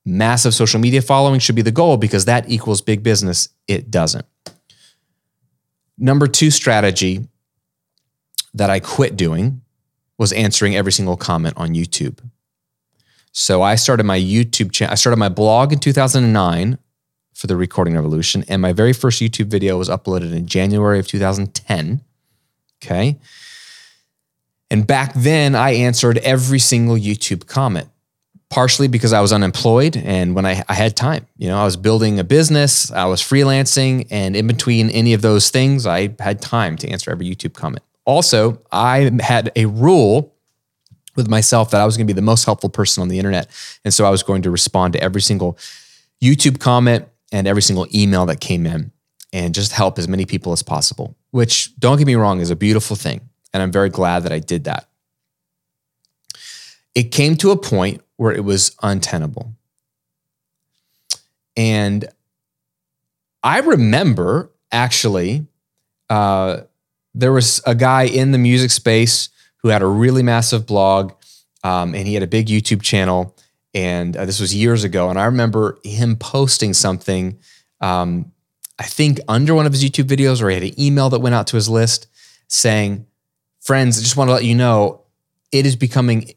massive 0.05 0.53
social 0.53 0.81
media 0.81 1.01
following 1.01 1.41
should 1.41 1.55
be 1.55 1.63
the 1.63 1.73
goal 1.73 1.97
because 1.97 2.27
that 2.27 2.47
equals 2.47 2.83
big 2.83 3.03
business. 3.03 3.49
It 3.69 3.91
doesn't. 3.91 4.27
Number 5.97 6.27
two 6.27 6.51
strategy 6.51 7.27
that 8.53 8.69
I 8.69 8.81
quit 8.81 9.17
doing 9.17 9.63
was 10.19 10.31
answering 10.35 10.77
every 10.77 10.93
single 10.93 11.17
comment 11.17 11.55
on 11.57 11.71
YouTube. 11.71 12.19
So 13.33 13.63
I 13.63 13.77
started 13.77 14.05
my 14.05 14.19
YouTube 14.19 14.73
channel. 14.73 14.93
I 14.93 14.97
started 14.97 15.17
my 15.17 15.31
blog 15.31 15.73
in 15.73 15.79
2009 15.79 16.79
for 17.35 17.47
the 17.49 17.57
Recording 17.57 17.95
Revolution, 17.95 18.45
and 18.49 18.63
my 18.63 18.73
very 18.73 18.93
first 18.93 19.21
YouTube 19.21 19.47
video 19.47 19.77
was 19.77 19.89
uploaded 19.89 20.33
in 20.33 20.47
January 20.47 20.99
of 20.99 21.07
2010. 21.07 22.01
Okay. 22.83 23.19
And 24.71 24.87
back 24.87 25.13
then, 25.15 25.55
I 25.55 25.73
answered 25.73 26.19
every 26.19 26.59
single 26.59 26.97
YouTube 26.97 27.47
comment, 27.47 27.89
partially 28.51 28.89
because 28.89 29.13
I 29.13 29.21
was 29.21 29.33
unemployed 29.33 29.97
and 29.97 30.35
when 30.35 30.47
I, 30.47 30.63
I 30.69 30.75
had 30.75 30.97
time. 30.97 31.27
You 31.37 31.49
know, 31.49 31.59
I 31.59 31.65
was 31.65 31.77
building 31.77 32.19
a 32.19 32.25
business, 32.25 32.91
I 32.91 33.05
was 33.07 33.21
freelancing, 33.21 34.07
and 34.11 34.35
in 34.35 34.47
between 34.47 34.91
any 34.91 35.13
of 35.13 35.23
those 35.23 35.51
things, 35.51 35.87
I 35.87 36.15
had 36.19 36.41
time 36.41 36.77
to 36.79 36.89
answer 36.89 37.11
every 37.11 37.27
YouTube 37.27 37.55
comment. 37.55 37.85
Also, 38.05 38.61
I 38.71 39.11
had 39.21 39.51
a 39.57 39.67
rule 39.67 40.35
with 41.17 41.29
myself 41.29 41.71
that 41.71 41.81
I 41.81 41.85
was 41.85 41.97
going 41.97 42.07
to 42.07 42.13
be 42.13 42.17
the 42.17 42.23
most 42.23 42.45
helpful 42.45 42.69
person 42.69 43.01
on 43.03 43.09
the 43.09 43.19
internet. 43.19 43.49
And 43.85 43.95
so 43.95 44.05
I 44.05 44.11
was 44.11 44.23
going 44.23 44.43
to 44.43 44.51
respond 44.51 44.95
to 44.95 45.03
every 45.03 45.21
single 45.21 45.59
YouTube 46.23 46.59
comment 46.59 47.07
and 47.35 47.49
every 47.49 47.63
single 47.63 47.89
email 47.93 48.27
that 48.27 48.39
came 48.39 48.65
in 48.65 48.93
and 49.33 49.57
just 49.57 49.73
help 49.73 49.99
as 49.99 50.07
many 50.07 50.25
people 50.25 50.53
as 50.53 50.63
possible, 50.63 51.17
which 51.33 51.77
don't 51.81 51.99
get 51.99 52.07
me 52.07 52.15
wrong 52.15 52.39
is 52.39 52.49
a 52.49 52.55
beautiful 52.55 52.95
thing. 52.95 53.29
And 53.53 53.61
I'm 53.61 53.73
very 53.73 53.89
glad 53.89 54.23
that 54.23 54.31
I 54.31 54.39
did 54.39 54.65
that. 54.65 54.89
It 56.95 57.11
came 57.11 57.37
to 57.39 57.51
a 57.51 57.57
point 57.57 58.03
where 58.19 58.31
it 58.31 58.45
was 58.45 58.77
untenable. 58.85 59.53
And 61.57 62.05
I 63.43 63.59
remember 63.59 64.53
actually 64.71 65.45
uh, 66.09 66.61
there 67.15 67.33
was 67.33 67.61
a 67.67 67.75
guy 67.75 68.05
in 68.05 68.31
the 68.31 68.39
music 68.39 68.71
space 68.71 69.29
who 69.57 69.71
had 69.71 69.83
a 69.83 69.87
really 69.87 70.23
massive 70.23 70.67
blog 70.67 71.13
um, 71.65 71.97
and 71.97 72.07
he 72.07 72.15
had 72.15 72.23
a 72.23 72.29
big 72.29 72.47
YouTube 72.47 72.83
channel. 72.83 73.35
And 73.75 74.17
uh, 74.17 74.25
this 74.25 74.41
was 74.41 74.55
years 74.55 74.85
ago. 74.85 75.11
And 75.11 75.19
I 75.19 75.25
remember 75.25 75.79
him 75.83 76.17
posting 76.17 76.73
something, 76.75 77.39
um, 77.81 78.33
I 78.79 78.85
think 78.85 79.21
under 79.29 79.55
one 79.55 79.67
of 79.67 79.73
his 79.73 79.85
YouTube 79.85 80.05
videos, 80.05 80.41
or 80.41 80.49
he 80.49 80.55
had 80.55 80.63
an 80.63 80.81
email 80.81 81.11
that 81.11 81.21
went 81.21 81.35
out 81.35 81.49
to 81.49 81.57
his 81.57 81.69
list 81.69 82.07
saying, 82.49 83.07
Friends, 83.61 83.99
I 83.99 84.03
just 84.03 84.17
want 84.17 84.29
to 84.29 84.35
let 84.35 84.45
you 84.45 84.55
know 84.55 85.05
it 85.51 85.65
is 85.65 85.75
becoming 85.75 86.35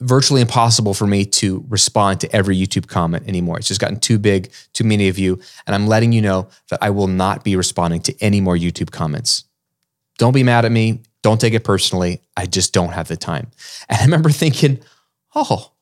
virtually 0.00 0.40
impossible 0.40 0.94
for 0.94 1.06
me 1.06 1.26
to 1.26 1.64
respond 1.68 2.20
to 2.20 2.34
every 2.34 2.56
YouTube 2.56 2.86
comment 2.86 3.28
anymore. 3.28 3.58
It's 3.58 3.68
just 3.68 3.80
gotten 3.80 4.00
too 4.00 4.18
big, 4.18 4.50
too 4.72 4.84
many 4.84 5.08
of 5.08 5.18
you. 5.18 5.38
And 5.66 5.74
I'm 5.74 5.86
letting 5.86 6.12
you 6.12 6.22
know 6.22 6.48
that 6.70 6.78
I 6.82 6.90
will 6.90 7.06
not 7.06 7.44
be 7.44 7.54
responding 7.54 8.00
to 8.02 8.14
any 8.20 8.40
more 8.40 8.56
YouTube 8.56 8.90
comments. 8.90 9.44
Don't 10.16 10.32
be 10.32 10.42
mad 10.42 10.64
at 10.64 10.72
me. 10.72 11.02
Don't 11.22 11.40
take 11.40 11.52
it 11.52 11.64
personally. 11.64 12.22
I 12.36 12.46
just 12.46 12.72
don't 12.72 12.92
have 12.92 13.08
the 13.08 13.16
time. 13.16 13.50
And 13.88 13.98
I 14.00 14.04
remember 14.04 14.30
thinking, 14.30 14.80
oh, 15.34 15.72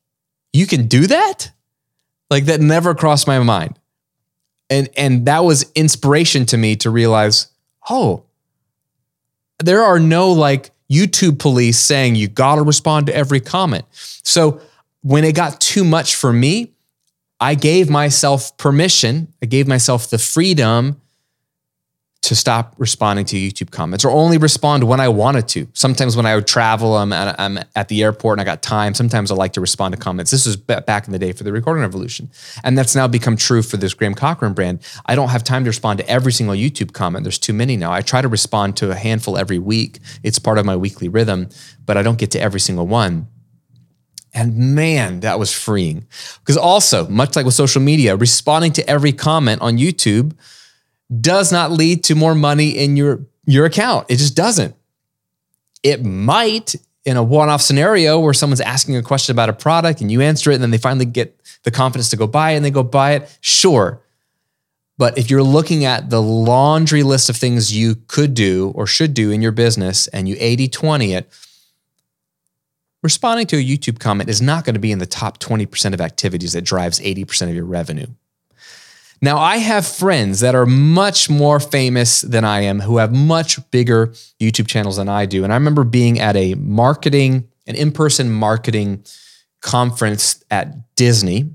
you 0.53 0.67
can 0.67 0.87
do 0.87 1.07
that? 1.07 1.51
Like 2.31 2.45
that 2.47 2.61
never 2.61 2.95
crossed 2.95 3.27
my 3.27 3.39
mind. 3.39 3.79
And 4.71 4.89
and 4.97 5.27
that 5.27 5.45
was 5.45 5.71
inspiration 5.75 6.45
to 6.47 6.57
me 6.57 6.77
to 6.77 6.91
realize, 6.91 7.49
oh, 7.89 8.25
there 9.59 9.83
are 9.83 9.99
no 9.99 10.33
like 10.33 10.71
YouTube 10.91 11.39
police 11.39 11.79
saying 11.79 12.15
you 12.15 12.29
got 12.29 12.57
to 12.57 12.63
respond 12.63 13.07
to 13.07 13.17
every 13.17 13.41
comment. 13.41 13.85
So 13.93 14.61
when 15.03 15.25
it 15.25 15.35
got 15.35 15.61
too 15.61 15.85
much 15.85 16.17
for 16.17 16.33
me, 16.33 16.73
I 17.41 17.55
gave 17.55 17.89
myself 17.89 18.57
permission, 18.57 19.33
I 19.43 19.47
gave 19.47 19.69
myself 19.69 20.11
the 20.11 20.19
freedom 20.19 21.01
to 22.21 22.35
stop 22.35 22.75
responding 22.79 23.25
to 23.25 23.37
YouTube 23.37 23.71
comments 23.71 24.05
or 24.05 24.11
only 24.11 24.39
respond 24.39 24.85
when 24.85 24.99
I 24.99 25.09
wanted 25.09 25.47
to. 25.49 25.69
Sometimes 25.73 26.17
when 26.17 26.27
I 26.27 26.35
would 26.35 26.49
travel, 26.49 26.97
I'm 26.97 27.13
at, 27.13 27.39
I'm 27.39 27.59
at 27.77 27.89
the 27.89 28.03
airport 28.03 28.39
and 28.39 28.41
I 28.41 28.45
got 28.45 28.61
time. 28.61 28.93
Sometimes 28.95 29.31
I 29.31 29.35
like 29.37 29.53
to 29.53 29.61
respond 29.61 29.95
to 29.95 30.01
comments. 30.01 30.33
This 30.33 30.45
was 30.45 30.57
back 30.57 31.07
in 31.07 31.13
the 31.13 31.19
day 31.19 31.33
for 31.33 31.45
the 31.45 31.53
recording 31.53 31.83
revolution. 31.83 32.29
And 32.65 32.77
that's 32.77 32.97
now 32.97 33.07
become 33.07 33.37
true 33.37 33.63
for 33.63 33.77
this 33.77 33.95
Graham 33.95 34.15
Cochran 34.15 34.53
brand. 34.53 34.81
I 35.07 35.15
don't 35.15 35.29
have 35.29 35.45
time 35.45 35.65
to 35.65 35.71
respond 35.71 36.01
to 36.01 36.09
every 36.09 36.33
single 36.33 36.57
YouTube 36.57 36.93
comment. 36.93 37.25
There's 37.25 37.39
too 37.39 37.53
many 37.53 37.77
now. 37.77 37.93
I 37.93 38.01
try 38.01 38.21
to 38.21 38.29
respond 38.29 38.77
to 38.79 38.91
a 38.91 38.97
handful 38.97 39.39
every 39.39 39.59
week. 39.59 40.01
It's 40.25 40.41
part 40.41 40.59
of 40.59 40.67
my 40.67 40.77
weekly 40.77 41.09
rhythm, 41.09 41.49
but 41.87 41.97
I 41.97 42.03
don't 42.03 42.19
get 42.19 42.33
to 42.33 42.41
every 42.41 42.61
single 42.61 42.87
one. 42.87 43.29
And 44.35 44.75
man, 44.75 45.21
that 45.21 45.39
was 45.39 45.53
freeing. 45.53 46.07
Because 46.41 46.57
also, 46.57 47.09
much 47.09 47.37
like 47.37 47.47
with 47.47 47.55
social 47.55 47.81
media, 47.81 48.17
responding 48.17 48.73
to 48.73 48.91
every 48.91 49.13
comment 49.13 49.63
on 49.63 49.79
YouTube 49.79 50.37
does 51.21 51.51
not 51.53 51.71
lead 51.71 52.05
to 52.05 52.15
more 52.15 52.35
money 52.35 52.71
in 52.71 52.97
your, 52.97 53.27
your 53.45 53.65
account. 53.65 54.07
It 54.09 54.17
just 54.17 54.37
doesn't. 54.37 54.75
It 55.83 56.05
might 56.05 56.75
in 57.05 57.17
a 57.17 57.23
one 57.23 57.49
off 57.49 57.63
scenario 57.63 58.21
where 58.21 58.35
someone's 58.35 58.61
asking 58.61 58.97
a 58.97 59.03
question 59.03 59.33
about 59.33 59.49
a 59.49 59.53
product 59.55 60.01
and 60.01 60.13
you 60.13 60.21
answer 60.21 60.51
it, 60.51 60.55
and 60.55 60.63
then 60.63 60.71
they 60.71 60.79
finally 60.79 61.07
get 61.07 61.41
the 61.63 61.71
confidence 61.71 62.11
to 62.11 62.17
go 62.17 62.27
buy 62.27 62.53
it 62.53 62.57
and 62.57 62.65
they 62.65 62.71
go 62.71 62.83
buy 62.83 63.13
it. 63.13 63.39
Sure. 63.41 64.03
But 64.99 65.17
if 65.17 65.31
you're 65.31 65.43
looking 65.43 65.85
at 65.85 66.11
the 66.11 66.21
laundry 66.21 67.05
list 67.05 67.31
of 67.31 67.37
things 67.37 67.75
you 67.75 67.95
could 68.09 68.35
do 68.35 68.73
or 68.75 68.87
should 68.87 69.15
do 69.15 69.31
in 69.31 69.41
your 69.41 69.53
business 69.53 70.09
and 70.09 70.29
you 70.29 70.37
80 70.39 70.69
20 70.69 71.15
it, 71.15 71.31
responding 73.03 73.47
to 73.47 73.57
a 73.57 73.65
YouTube 73.65 74.01
comment 74.01 74.29
is 74.29 74.43
not 74.43 74.65
going 74.65 74.75
to 74.75 74.81
be 74.81 74.93
in 74.93 74.99
the 74.99 75.07
top 75.07 75.39
20% 75.39 75.95
of 75.95 76.01
activities 76.01 76.53
that 76.53 76.63
drives 76.63 76.99
80% 77.01 77.49
of 77.49 77.55
your 77.55 77.65
revenue. 77.65 78.09
Now, 79.21 79.39
I 79.39 79.57
have 79.57 79.87
friends 79.87 80.41
that 80.41 80.55
are 80.55 80.67
much 80.67 81.29
more 81.29 81.59
famous 81.59 82.21
than 82.21 82.45
I 82.45 82.61
am 82.61 82.81
who 82.81 82.99
have 82.99 83.13
much 83.13 83.59
bigger 83.71 84.09
YouTube 84.41 84.69
channels 84.69 84.97
than 84.97 85.09
I 85.09 85.27
do. 85.27 85.43
And 85.45 85.53
I 85.53 85.57
remember 85.57 85.85
being 85.85 86.21
at 86.21 86.37
a 86.37 86.55
marketing, 86.55 87.49
an 87.67 87.75
in 87.75 87.91
person 87.91 88.31
marketing 88.31 89.05
conference 89.61 90.45
at 90.51 90.95
Disney. 90.95 91.51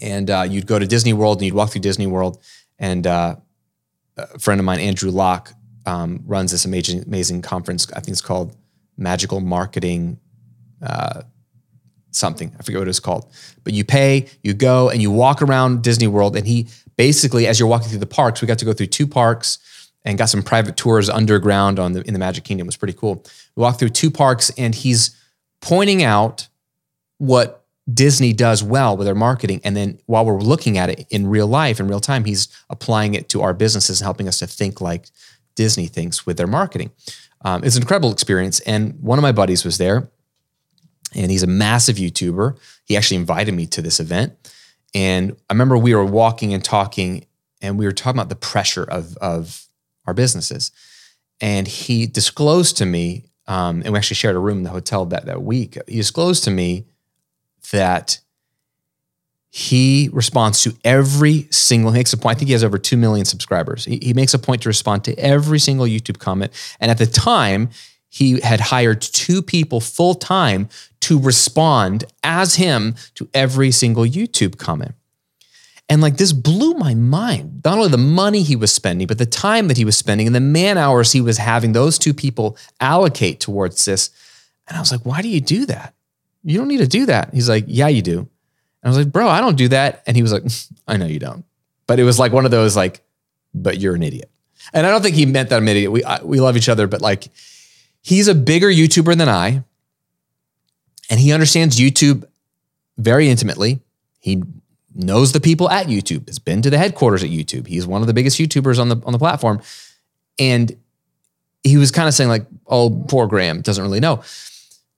And 0.00 0.30
uh, 0.30 0.46
you'd 0.48 0.66
go 0.66 0.78
to 0.78 0.86
Disney 0.86 1.12
World 1.12 1.38
and 1.38 1.46
you'd 1.46 1.54
walk 1.54 1.70
through 1.70 1.80
Disney 1.80 2.06
World. 2.06 2.40
And 2.78 3.06
uh, 3.06 3.36
a 4.16 4.38
friend 4.38 4.60
of 4.60 4.64
mine, 4.64 4.78
Andrew 4.78 5.10
Locke, 5.10 5.52
um, 5.86 6.22
runs 6.24 6.52
this 6.52 6.64
amazing, 6.64 7.02
amazing 7.02 7.42
conference. 7.42 7.90
I 7.92 8.00
think 8.00 8.08
it's 8.08 8.20
called 8.20 8.54
Magical 8.96 9.40
Marketing 9.40 10.20
uh, 10.82 11.22
something. 12.18 12.54
I 12.58 12.62
forget 12.62 12.80
what 12.80 12.88
it's 12.88 13.00
called. 13.00 13.32
But 13.64 13.72
you 13.72 13.84
pay, 13.84 14.28
you 14.42 14.54
go, 14.54 14.90
and 14.90 15.00
you 15.00 15.10
walk 15.10 15.40
around 15.40 15.82
Disney 15.82 16.06
World. 16.06 16.36
And 16.36 16.46
he 16.46 16.68
basically, 16.96 17.46
as 17.46 17.58
you're 17.58 17.68
walking 17.68 17.88
through 17.88 17.98
the 18.00 18.06
parks, 18.06 18.42
we 18.42 18.46
got 18.46 18.58
to 18.58 18.64
go 18.64 18.72
through 18.72 18.86
two 18.86 19.06
parks 19.06 19.58
and 20.04 20.18
got 20.18 20.26
some 20.26 20.42
private 20.42 20.76
tours 20.76 21.08
underground 21.08 21.78
on 21.78 21.92
the 21.92 22.02
in 22.02 22.12
the 22.12 22.18
Magic 22.18 22.44
Kingdom. 22.44 22.66
It 22.66 22.68
was 22.68 22.76
pretty 22.76 22.94
cool. 22.94 23.24
We 23.56 23.62
walked 23.62 23.78
through 23.78 23.90
two 23.90 24.10
parks, 24.10 24.50
and 24.58 24.74
he's 24.74 25.16
pointing 25.60 26.02
out 26.02 26.48
what 27.18 27.64
Disney 27.92 28.32
does 28.32 28.62
well 28.62 28.96
with 28.96 29.06
their 29.06 29.14
marketing. 29.14 29.60
And 29.64 29.76
then 29.76 29.98
while 30.06 30.24
we're 30.24 30.40
looking 30.40 30.76
at 30.78 30.90
it 30.90 31.06
in 31.10 31.26
real 31.26 31.46
life, 31.46 31.80
in 31.80 31.88
real 31.88 32.00
time, 32.00 32.24
he's 32.24 32.48
applying 32.68 33.14
it 33.14 33.28
to 33.30 33.42
our 33.42 33.54
businesses 33.54 34.00
and 34.00 34.04
helping 34.04 34.28
us 34.28 34.38
to 34.40 34.46
think 34.46 34.80
like 34.80 35.08
Disney 35.54 35.86
thinks 35.86 36.26
with 36.26 36.36
their 36.36 36.46
marketing. 36.46 36.90
Um, 37.42 37.64
it's 37.64 37.76
an 37.76 37.82
incredible 37.82 38.12
experience. 38.12 38.60
And 38.60 39.00
one 39.00 39.18
of 39.18 39.22
my 39.22 39.32
buddies 39.32 39.64
was 39.64 39.78
there 39.78 40.10
and 41.14 41.30
he's 41.30 41.42
a 41.42 41.48
massive 41.48 41.96
YouTuber. 41.96 42.58
He 42.84 42.96
actually 42.96 43.16
invited 43.16 43.52
me 43.52 43.66
to 43.66 43.82
this 43.82 44.00
event. 44.00 44.34
And 44.94 45.32
I 45.48 45.52
remember 45.52 45.76
we 45.76 45.94
were 45.94 46.04
walking 46.04 46.54
and 46.54 46.64
talking, 46.64 47.26
and 47.60 47.78
we 47.78 47.84
were 47.84 47.92
talking 47.92 48.18
about 48.18 48.28
the 48.28 48.36
pressure 48.36 48.84
of, 48.84 49.16
of 49.18 49.66
our 50.06 50.14
businesses. 50.14 50.70
And 51.40 51.68
he 51.68 52.06
disclosed 52.06 52.76
to 52.78 52.86
me, 52.86 53.24
um, 53.46 53.82
and 53.82 53.92
we 53.92 53.98
actually 53.98 54.16
shared 54.16 54.36
a 54.36 54.40
room 54.40 54.58
in 54.58 54.64
the 54.64 54.70
hotel 54.70 55.04
that, 55.06 55.26
that 55.26 55.42
week. 55.42 55.78
He 55.86 55.96
disclosed 55.96 56.44
to 56.44 56.50
me 56.50 56.86
that 57.70 58.18
he 59.50 60.10
responds 60.12 60.62
to 60.62 60.74
every 60.84 61.48
single, 61.50 61.92
he 61.92 61.98
makes 61.98 62.12
a 62.12 62.18
point. 62.18 62.36
I 62.36 62.38
think 62.38 62.48
he 62.48 62.52
has 62.52 62.64
over 62.64 62.78
2 62.78 62.96
million 62.96 63.24
subscribers. 63.24 63.84
He, 63.84 63.98
he 64.02 64.14
makes 64.14 64.34
a 64.34 64.38
point 64.38 64.62
to 64.62 64.68
respond 64.68 65.04
to 65.04 65.18
every 65.18 65.58
single 65.58 65.86
YouTube 65.86 66.18
comment. 66.18 66.52
And 66.80 66.90
at 66.90 66.98
the 66.98 67.06
time, 67.06 67.70
he 68.08 68.40
had 68.40 68.60
hired 68.60 69.02
two 69.02 69.42
people 69.42 69.80
full 69.80 70.14
time 70.14 70.68
to 71.00 71.20
respond 71.20 72.04
as 72.22 72.56
him 72.56 72.94
to 73.14 73.28
every 73.34 73.70
single 73.70 74.04
YouTube 74.04 74.58
comment. 74.58 74.94
And 75.88 76.02
like 76.02 76.16
this 76.16 76.32
blew 76.32 76.74
my 76.74 76.94
mind. 76.94 77.62
Not 77.64 77.78
only 77.78 77.88
the 77.88 77.96
money 77.96 78.42
he 78.42 78.56
was 78.56 78.72
spending, 78.72 79.06
but 79.06 79.18
the 79.18 79.26
time 79.26 79.68
that 79.68 79.76
he 79.76 79.84
was 79.84 79.96
spending 79.96 80.26
and 80.26 80.36
the 80.36 80.40
man 80.40 80.76
hours 80.76 81.12
he 81.12 81.20
was 81.20 81.38
having 81.38 81.72
those 81.72 81.98
two 81.98 82.12
people 82.12 82.58
allocate 82.80 83.40
towards 83.40 83.84
this. 83.84 84.10
And 84.66 84.76
I 84.76 84.80
was 84.80 84.92
like, 84.92 85.06
why 85.06 85.22
do 85.22 85.28
you 85.28 85.40
do 85.40 85.64
that? 85.66 85.94
You 86.44 86.58
don't 86.58 86.68
need 86.68 86.78
to 86.78 86.86
do 86.86 87.06
that. 87.06 87.32
He's 87.32 87.48
like, 87.48 87.64
yeah, 87.66 87.88
you 87.88 88.02
do. 88.02 88.18
And 88.18 88.28
I 88.84 88.88
was 88.88 88.98
like, 88.98 89.12
bro, 89.12 89.28
I 89.28 89.40
don't 89.40 89.56
do 89.56 89.68
that. 89.68 90.02
And 90.06 90.14
he 90.16 90.22
was 90.22 90.32
like, 90.32 90.44
I 90.86 90.96
know 90.98 91.06
you 91.06 91.18
don't. 91.18 91.44
But 91.86 91.98
it 91.98 92.04
was 92.04 92.18
like 92.18 92.32
one 92.32 92.44
of 92.44 92.50
those 92.50 92.76
like, 92.76 93.00
but 93.54 93.78
you're 93.78 93.94
an 93.94 94.02
idiot. 94.02 94.30
And 94.74 94.86
I 94.86 94.90
don't 94.90 95.02
think 95.02 95.16
he 95.16 95.24
meant 95.24 95.48
that 95.48 95.56
I'm 95.56 95.62
an 95.62 95.68
idiot. 95.68 95.90
We, 95.90 96.04
I, 96.04 96.22
we 96.22 96.40
love 96.40 96.56
each 96.56 96.68
other, 96.68 96.86
but 96.86 97.00
like 97.00 97.28
he's 98.02 98.28
a 98.28 98.34
bigger 98.34 98.68
YouTuber 98.68 99.16
than 99.16 99.28
I 99.28 99.64
and 101.10 101.18
he 101.18 101.32
understands 101.32 101.78
YouTube 101.78 102.24
very 102.96 103.28
intimately. 103.28 103.80
He 104.20 104.42
knows 104.94 105.32
the 105.32 105.40
people 105.40 105.70
at 105.70 105.86
YouTube, 105.86 106.26
has 106.26 106.38
been 106.38 106.62
to 106.62 106.70
the 106.70 106.78
headquarters 106.78 107.22
at 107.22 107.30
YouTube. 107.30 107.66
He's 107.66 107.86
one 107.86 108.00
of 108.00 108.06
the 108.06 108.14
biggest 108.14 108.38
YouTubers 108.38 108.78
on 108.78 108.88
the 108.88 109.00
on 109.04 109.12
the 109.12 109.18
platform. 109.18 109.60
And 110.38 110.76
he 111.62 111.76
was 111.76 111.90
kind 111.90 112.08
of 112.08 112.14
saying, 112.14 112.30
like, 112.30 112.46
oh, 112.66 113.04
poor 113.08 113.26
Graham 113.26 113.60
doesn't 113.60 113.82
really 113.82 114.00
know. 114.00 114.22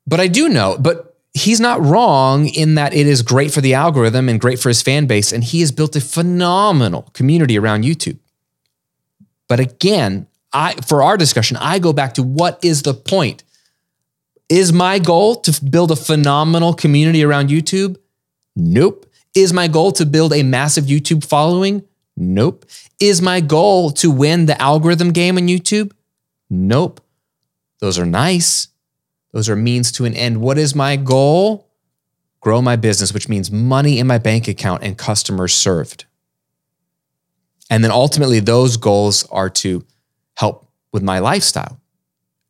But 0.06 0.20
I 0.20 0.26
do 0.26 0.48
know, 0.48 0.76
but 0.78 1.16
he's 1.32 1.60
not 1.60 1.80
wrong 1.80 2.46
in 2.48 2.74
that 2.74 2.92
it 2.92 3.06
is 3.06 3.22
great 3.22 3.52
for 3.52 3.60
the 3.60 3.74
algorithm 3.74 4.28
and 4.28 4.40
great 4.40 4.58
for 4.58 4.68
his 4.68 4.82
fan 4.82 5.06
base. 5.06 5.32
And 5.32 5.44
he 5.44 5.60
has 5.60 5.70
built 5.70 5.96
a 5.96 6.00
phenomenal 6.00 7.10
community 7.12 7.58
around 7.58 7.84
YouTube. 7.84 8.18
But 9.48 9.60
again, 9.60 10.26
I 10.52 10.74
for 10.86 11.02
our 11.02 11.16
discussion, 11.16 11.56
I 11.56 11.78
go 11.78 11.92
back 11.92 12.14
to 12.14 12.22
what 12.22 12.58
is 12.62 12.82
the 12.82 12.94
point? 12.94 13.44
Is 14.48 14.72
my 14.72 14.98
goal 14.98 15.36
to 15.36 15.64
build 15.64 15.92
a 15.92 15.96
phenomenal 15.96 16.74
community 16.74 17.22
around 17.22 17.50
YouTube? 17.50 17.96
Nope. 18.56 19.06
Is 19.34 19.52
my 19.52 19.68
goal 19.68 19.92
to 19.92 20.04
build 20.04 20.32
a 20.32 20.42
massive 20.42 20.84
YouTube 20.84 21.24
following? 21.24 21.84
Nope. 22.16 22.66
Is 22.98 23.22
my 23.22 23.40
goal 23.40 23.90
to 23.92 24.10
win 24.10 24.46
the 24.46 24.60
algorithm 24.60 25.12
game 25.12 25.36
on 25.36 25.46
YouTube? 25.46 25.92
Nope. 26.50 27.00
Those 27.78 27.98
are 27.98 28.06
nice. 28.06 28.68
Those 29.32 29.48
are 29.48 29.56
means 29.56 29.92
to 29.92 30.04
an 30.04 30.14
end. 30.14 30.40
What 30.40 30.58
is 30.58 30.74
my 30.74 30.96
goal? 30.96 31.68
Grow 32.40 32.60
my 32.60 32.74
business, 32.74 33.14
which 33.14 33.28
means 33.28 33.52
money 33.52 33.98
in 33.98 34.06
my 34.06 34.18
bank 34.18 34.48
account 34.48 34.82
and 34.82 34.98
customers 34.98 35.54
served. 35.54 36.06
And 37.70 37.84
then 37.84 37.92
ultimately, 37.92 38.40
those 38.40 38.76
goals 38.76 39.24
are 39.30 39.48
to 39.50 39.84
help 40.40 40.66
with 40.92 41.02
my 41.02 41.18
lifestyle 41.18 41.80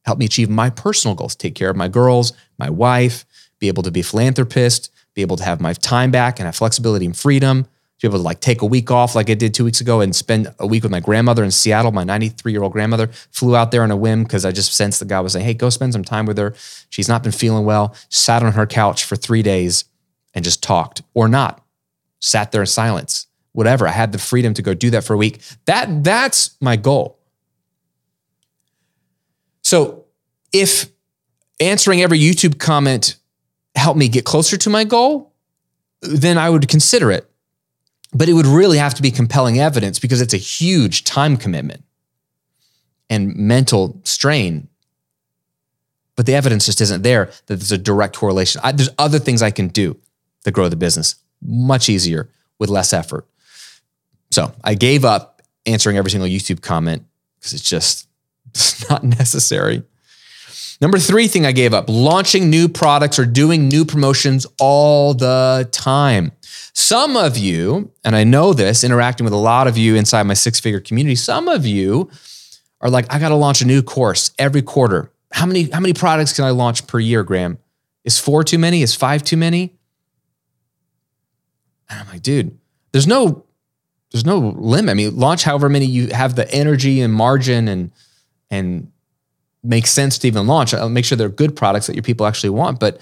help 0.04 0.18
me 0.18 0.24
achieve 0.24 0.48
my 0.50 0.70
personal 0.70 1.14
goals, 1.14 1.36
take 1.36 1.54
care 1.54 1.70
of 1.70 1.76
my 1.76 1.88
girls, 1.88 2.32
my 2.58 2.70
wife, 2.70 3.24
be 3.58 3.68
able 3.68 3.82
to 3.82 3.90
be 3.90 4.00
a 4.00 4.04
philanthropist, 4.04 4.90
be 5.14 5.22
able 5.22 5.36
to 5.36 5.44
have 5.44 5.60
my 5.60 5.72
time 5.74 6.10
back 6.10 6.38
and 6.38 6.46
have 6.46 6.56
flexibility 6.56 7.04
and 7.04 7.16
freedom, 7.16 7.66
be 8.00 8.08
able 8.08 8.18
to 8.18 8.24
like 8.24 8.40
take 8.40 8.62
a 8.62 8.66
week 8.66 8.90
off 8.90 9.14
like 9.14 9.28
I 9.28 9.34
did 9.34 9.52
two 9.52 9.64
weeks 9.64 9.80
ago 9.80 10.00
and 10.00 10.16
spend 10.16 10.52
a 10.58 10.66
week 10.66 10.82
with 10.82 10.92
my 10.92 11.00
grandmother 11.00 11.44
in 11.44 11.50
Seattle. 11.50 11.92
My 11.92 12.04
93 12.04 12.52
year 12.52 12.62
old 12.62 12.72
grandmother 12.72 13.08
flew 13.30 13.54
out 13.54 13.70
there 13.70 13.82
on 13.82 13.90
a 13.90 13.96
whim 13.96 14.22
because 14.22 14.44
I 14.44 14.52
just 14.52 14.72
sensed 14.72 15.00
the 15.00 15.06
guy 15.06 15.20
was 15.20 15.34
saying, 15.34 15.44
Hey, 15.44 15.54
go 15.54 15.68
spend 15.68 15.92
some 15.92 16.04
time 16.04 16.26
with 16.26 16.38
her. 16.38 16.54
She's 16.88 17.08
not 17.08 17.22
been 17.22 17.32
feeling 17.32 17.64
well. 17.64 17.94
Sat 18.08 18.42
on 18.42 18.52
her 18.52 18.66
couch 18.66 19.04
for 19.04 19.16
three 19.16 19.42
days 19.42 19.84
and 20.32 20.44
just 20.44 20.62
talked 20.62 21.02
or 21.12 21.28
not. 21.28 21.62
Sat 22.20 22.52
there 22.52 22.62
in 22.62 22.66
silence, 22.66 23.26
whatever. 23.52 23.86
I 23.86 23.92
had 23.92 24.12
the 24.12 24.18
freedom 24.18 24.54
to 24.54 24.62
go 24.62 24.72
do 24.72 24.90
that 24.90 25.04
for 25.04 25.12
a 25.14 25.18
week. 25.18 25.40
That 25.66 26.02
that's 26.02 26.56
my 26.60 26.76
goal. 26.76 27.19
So 29.70 30.06
if 30.52 30.90
answering 31.60 32.02
every 32.02 32.18
YouTube 32.18 32.58
comment 32.58 33.14
helped 33.76 34.00
me 34.00 34.08
get 34.08 34.24
closer 34.24 34.56
to 34.56 34.68
my 34.68 34.82
goal, 34.82 35.32
then 36.02 36.38
I 36.38 36.50
would 36.50 36.66
consider 36.66 37.12
it. 37.12 37.30
But 38.12 38.28
it 38.28 38.32
would 38.32 38.48
really 38.48 38.78
have 38.78 38.94
to 38.94 39.02
be 39.02 39.12
compelling 39.12 39.60
evidence 39.60 40.00
because 40.00 40.20
it's 40.20 40.34
a 40.34 40.38
huge 40.38 41.04
time 41.04 41.36
commitment 41.36 41.84
and 43.08 43.36
mental 43.36 44.00
strain. 44.02 44.66
But 46.16 46.26
the 46.26 46.34
evidence 46.34 46.66
just 46.66 46.80
isn't 46.80 47.02
there 47.02 47.26
that 47.46 47.54
there's 47.54 47.70
a 47.70 47.78
direct 47.78 48.16
correlation. 48.16 48.60
I, 48.64 48.72
there's 48.72 48.90
other 48.98 49.20
things 49.20 49.40
I 49.40 49.52
can 49.52 49.68
do 49.68 49.96
to 50.46 50.50
grow 50.50 50.68
the 50.68 50.74
business 50.74 51.14
much 51.40 51.88
easier 51.88 52.28
with 52.58 52.70
less 52.70 52.92
effort. 52.92 53.24
So 54.32 54.52
I 54.64 54.74
gave 54.74 55.04
up 55.04 55.42
answering 55.64 55.96
every 55.96 56.10
single 56.10 56.28
YouTube 56.28 56.60
comment 56.60 57.04
because 57.38 57.52
it's 57.52 57.70
just 57.70 58.08
it's 58.50 58.88
not 58.90 59.04
necessary. 59.04 59.82
Number 60.80 60.98
three 60.98 61.28
thing 61.28 61.44
I 61.44 61.52
gave 61.52 61.74
up 61.74 61.86
launching 61.88 62.48
new 62.48 62.68
products 62.68 63.18
or 63.18 63.26
doing 63.26 63.68
new 63.68 63.84
promotions 63.84 64.46
all 64.58 65.12
the 65.12 65.68
time. 65.72 66.32
Some 66.72 67.16
of 67.16 67.36
you, 67.36 67.92
and 68.02 68.16
I 68.16 68.24
know 68.24 68.54
this, 68.54 68.82
interacting 68.82 69.24
with 69.24 69.34
a 69.34 69.36
lot 69.38 69.66
of 69.66 69.76
you 69.76 69.96
inside 69.96 70.22
my 70.22 70.34
six 70.34 70.58
figure 70.58 70.80
community, 70.80 71.16
some 71.16 71.48
of 71.48 71.66
you 71.66 72.10
are 72.80 72.88
like, 72.88 73.12
I 73.12 73.18
got 73.18 73.28
to 73.28 73.34
launch 73.34 73.60
a 73.60 73.66
new 73.66 73.82
course 73.82 74.30
every 74.38 74.62
quarter. 74.62 75.12
How 75.32 75.44
many, 75.44 75.64
how 75.64 75.80
many 75.80 75.92
products 75.92 76.32
can 76.32 76.44
I 76.46 76.50
launch 76.50 76.86
per 76.86 76.98
year, 76.98 77.22
Graham? 77.24 77.58
Is 78.04 78.18
four 78.18 78.42
too 78.42 78.58
many? 78.58 78.82
Is 78.82 78.94
five 78.94 79.22
too 79.22 79.36
many? 79.36 79.76
And 81.90 82.00
I'm 82.00 82.08
like, 82.08 82.22
dude, 82.22 82.58
there's 82.92 83.06
no, 83.06 83.44
there's 84.12 84.24
no 84.24 84.38
limit. 84.38 84.90
I 84.90 84.94
mean, 84.94 85.16
launch 85.16 85.44
however 85.44 85.68
many 85.68 85.84
you 85.84 86.08
have 86.08 86.36
the 86.36 86.50
energy 86.52 87.02
and 87.02 87.12
margin 87.12 87.68
and 87.68 87.92
and 88.50 88.90
makes 89.62 89.90
sense 89.90 90.18
to 90.18 90.26
even 90.26 90.46
launch. 90.46 90.72
I'll 90.74 90.88
make 90.88 91.04
sure 91.04 91.16
they're 91.16 91.28
good 91.28 91.56
products 91.56 91.86
that 91.86 91.94
your 91.94 92.02
people 92.02 92.26
actually 92.26 92.50
want. 92.50 92.80
But 92.80 93.00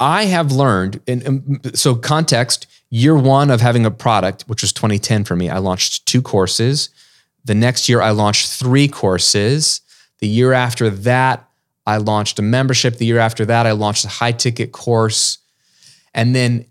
I 0.00 0.24
have 0.24 0.52
learned, 0.52 1.00
and, 1.06 1.22
and 1.22 1.78
so 1.78 1.94
context, 1.94 2.66
year 2.90 3.16
one 3.16 3.50
of 3.50 3.60
having 3.60 3.86
a 3.86 3.90
product, 3.90 4.42
which 4.42 4.62
was 4.62 4.72
2010 4.72 5.24
for 5.24 5.36
me, 5.36 5.48
I 5.48 5.58
launched 5.58 6.06
two 6.06 6.22
courses. 6.22 6.90
The 7.44 7.54
next 7.54 7.88
year, 7.88 8.00
I 8.00 8.10
launched 8.10 8.50
three 8.50 8.88
courses. 8.88 9.80
The 10.20 10.28
year 10.28 10.52
after 10.52 10.90
that, 10.90 11.48
I 11.86 11.98
launched 11.98 12.38
a 12.38 12.42
membership. 12.42 12.96
The 12.96 13.06
year 13.06 13.18
after 13.18 13.44
that, 13.46 13.66
I 13.66 13.72
launched 13.72 14.04
a 14.04 14.08
high 14.08 14.32
ticket 14.32 14.72
course. 14.72 15.38
And 16.14 16.34
then, 16.34 16.66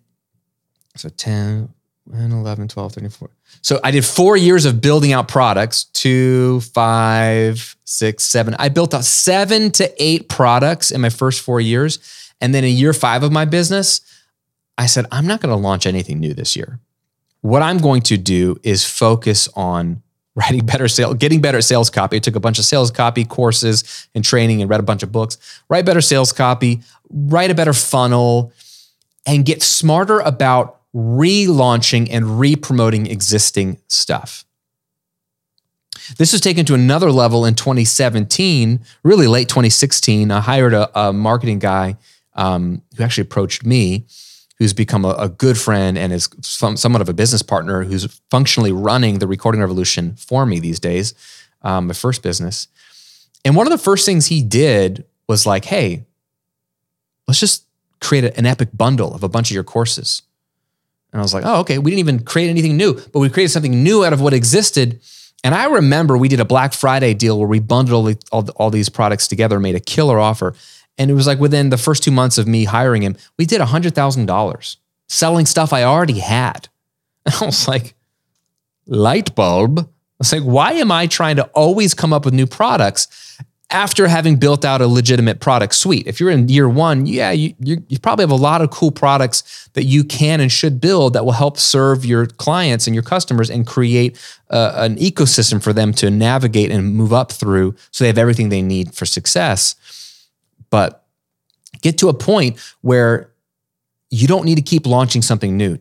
so 0.96 1.10
10, 1.10 1.73
11, 2.12 2.67
12, 2.67 2.93
13, 2.93 3.10
14. 3.10 3.36
So 3.62 3.79
I 3.83 3.91
did 3.91 4.03
four 4.03 4.36
years 4.36 4.65
of 4.65 4.81
building 4.81 5.13
out 5.13 5.27
products 5.27 5.86
two, 5.86 6.60
five, 6.62 7.77
six, 7.86 8.24
seven. 8.25 8.55
I 8.60 8.69
built 8.69 8.93
out 8.93 9.05
seven 9.05 9.72
to 9.72 10.03
eight 10.03 10.27
products 10.27 10.91
in 10.91 11.01
my 11.01 11.10
first 11.10 11.41
four 11.41 11.62
years. 11.62 12.00
And 12.41 12.53
then 12.53 12.63
in 12.63 12.75
year 12.75 12.93
five 12.93 13.24
of 13.24 13.31
my 13.31 13.45
business, 13.45 14.01
I 14.77 14.88
said, 14.88 15.05
I'm 15.12 15.27
not 15.27 15.39
going 15.39 15.55
to 15.55 15.62
launch 15.62 15.86
anything 15.86 16.19
new 16.19 16.33
this 16.33 16.55
year. 16.55 16.79
What 17.41 17.62
I'm 17.62 17.77
going 17.77 18.01
to 18.03 18.17
do 18.17 18.57
is 18.63 18.86
focus 18.86 19.48
on 19.55 20.01
writing 20.36 20.65
better 20.65 20.88
sales, 20.88 21.15
getting 21.15 21.41
better 21.41 21.60
at 21.60 21.63
sales 21.63 21.89
copy. 21.89 22.17
I 22.17 22.19
took 22.19 22.36
a 22.36 22.39
bunch 22.39 22.60
of 22.60 22.65
sales 22.65 22.91
copy 22.91 23.24
courses 23.24 24.07
and 24.15 24.25
training 24.25 24.62
and 24.62 24.69
read 24.69 24.79
a 24.79 24.83
bunch 24.83 25.03
of 25.03 25.12
books. 25.12 25.38
Write 25.69 25.86
better 25.86 26.01
sales 26.01 26.33
copy, 26.33 26.81
write 27.10 27.51
a 27.51 27.55
better 27.55 27.74
funnel, 27.74 28.51
and 29.25 29.45
get 29.45 29.62
smarter 29.62 30.19
about 30.19 30.83
relaunching 30.96 32.08
and 32.12 32.40
re-promoting 32.40 33.08
existing 33.08 33.80
stuff. 33.88 34.46
This 36.18 36.32
was 36.32 36.42
taken 36.42 36.66
to 36.66 36.74
another 36.74 37.12
level 37.12 37.46
in 37.46 37.56
2017, 37.56 38.84
really 39.04 39.28
late 39.28 39.48
2016. 39.48 40.32
I 40.32 40.42
hired 40.42 40.74
a, 40.74 41.00
a 41.00 41.14
marketing 41.14 41.60
guy 41.60 41.98
um, 42.36 42.82
who 42.98 43.04
actually 43.04 43.24
approached 43.24 43.66
me, 43.66 44.06
who's 44.58 44.74
become 44.74 45.06
a, 45.06 45.14
a 45.14 45.30
good 45.30 45.58
friend 45.58 45.98
and 45.98 46.12
is 46.12 46.30
some, 46.42 46.78
somewhat 46.78 47.02
of 47.02 47.10
a 47.10 47.14
business 47.14 47.42
partner 47.42 47.84
who's 47.84 48.20
functionally 48.30 48.72
running 48.72 49.20
the 49.20 49.28
recording 49.28 49.62
revolution 49.62 50.16
for 50.16 50.46
me 50.46 50.60
these 50.60 50.80
days, 50.80 51.14
um, 51.62 51.88
my 51.88 51.94
first 51.94 52.22
business. 52.22 52.68
And 53.46 53.56
one 53.56 53.68
of 53.68 53.72
the 53.72 53.78
first 53.78 54.06
things 54.06 54.28
he 54.28 54.42
did 54.42 55.06
was 55.28 55.46
like, 55.46 55.66
hey, 55.66 56.06
let's 57.28 57.40
just 57.40 57.66
create 58.02 58.26
an 58.38 58.46
epic 58.46 58.70
bundle 58.74 59.14
of 59.14 59.24
a 59.24 59.30
bunch 59.30 59.50
of 59.50 59.56
your 59.56 59.64
courses. 59.64 60.22
And 61.13 61.22
I 61.22 61.24
was 61.24 61.34
like, 61.34 61.43
oh, 61.46 61.60
okay, 61.62 61.77
we 61.77 61.91
didn't 61.91 62.00
even 62.00 62.24
create 62.24 62.50
anything 62.50 62.75
new, 62.75 63.00
but 63.13 63.20
we 63.20 63.29
created 63.29 63.51
something 63.51 63.84
new 63.84 64.03
out 64.03 64.13
of 64.13 64.20
what 64.20 64.34
existed. 64.34 65.00
And 65.43 65.53
I 65.53 65.65
remember 65.65 66.17
we 66.17 66.27
did 66.27 66.39
a 66.39 66.46
Black 66.46 66.74
Friday 66.74 67.13
deal 67.13 67.38
where 67.38 67.48
we 67.48 67.60
bundled 67.60 68.24
all, 68.32 68.50
all, 68.55 68.72
these 68.72 68.89
products 68.89 69.27
together, 69.27 69.60
made 69.60 69.75
a 69.75 69.79
killer 69.79 70.20
offer. 70.20 70.55
And 70.98 71.12
it 71.12 71.13
was 71.13 71.27
like 71.27 71.39
within 71.39 71.70
the 71.70 71.77
first 71.77 72.03
two 72.03 72.12
months 72.12 72.38
of 72.38 72.48
me 72.48 72.65
hiring 72.65 73.03
him, 73.03 73.15
we 73.38 73.46
did 73.46 73.62
$100,000 73.62 74.77
selling 75.08 75.46
stuff 75.46 75.72
I 75.72 75.84
already 75.84 76.20
had. 76.20 76.70
And 77.25 77.36
I 77.39 77.46
was 77.46 77.70
like, 77.70 77.96
light 78.86 79.34
bulb. 79.34 79.79
I 79.79 79.86
was 80.20 80.34
like, 80.34 80.43
why 80.43 80.74
am 80.74 80.91
I 80.91 81.08
trying 81.08 81.38
to 81.38 81.46
always 81.53 81.93
come 81.93 82.12
up 82.12 82.25
with 82.25 82.34
new 82.34 82.46
products 82.46 83.38
after 83.70 84.07
having 84.07 84.35
built 84.35 84.64
out 84.64 84.81
a 84.81 84.88
legitimate 84.88 85.40
product 85.40 85.74
suite. 85.74 86.05
If 86.05 86.20
you're 86.20 86.29
in 86.29 86.48
year 86.48 86.70
one, 86.70 87.05
yeah, 87.07 87.31
you, 87.31 87.55
you, 87.59 87.83
you, 87.88 87.98
probably 87.98 88.24
have 88.24 88.31
a 88.31 88.35
lot 88.35 88.61
of 88.61 88.70
cool 88.70 88.92
products 88.92 89.68
that 89.74 89.85
you 89.85 90.03
can 90.03 90.40
and 90.40 90.51
should 90.51 90.79
build 90.79 91.14
that 91.14 91.25
will 91.25 91.31
help 91.31 91.57
serve 91.57 92.05
your 92.05 92.27
clients 92.27 92.85
and 92.85 92.94
your 92.94 93.03
customers 93.03 93.50
and 93.50 93.66
create 93.66 94.20
uh, 94.51 94.74
an 94.75 94.98
ecosystem 94.98 95.61
for 95.61 95.74
them 95.74 95.92
to 95.94 96.11
navigate 96.11 96.70
and 96.70 96.94
move 96.94 97.11
up 97.11 97.31
through 97.31 97.75
so 97.90 98.03
they 98.03 98.07
have 98.07 98.18
everything 98.18 98.50
they 98.50 98.61
need 98.61 98.94
for 98.94 99.05
success. 99.07 99.75
But 100.70 101.03
get 101.81 101.98
to 102.00 102.09
a 102.09 102.14
point 102.14 102.59
where 102.81 103.31
you 104.11 104.27
don't 104.27 104.46
need 104.46 104.55
to 104.55 104.61
keep 104.61 104.85
launching 104.85 105.24
something 105.24 105.57
new 105.57 105.79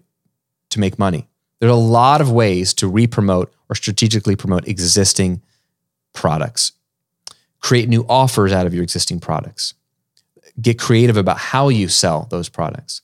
to 0.71 0.81
make 0.81 0.99
money. 0.99 1.29
There 1.61 1.69
are 1.69 1.73
a 1.73 1.77
lot 1.77 2.23
of 2.23 2.33
ways 2.33 2.73
to 2.75 2.89
re 2.89 3.07
promote 3.07 3.53
or 3.69 3.75
strategically 3.75 4.35
promote 4.35 4.67
existing 4.67 5.43
products 6.15 6.73
create 7.63 7.89
new 7.89 8.05
offers 8.09 8.53
out 8.53 8.67
of 8.67 8.75
your 8.75 8.83
existing 8.83 9.21
products. 9.21 9.75
Get 10.61 10.79
creative 10.79 11.17
about 11.17 11.39
how 11.39 11.69
you 11.69 11.89
sell 11.89 12.27
those 12.31 12.49
products. 12.49 13.01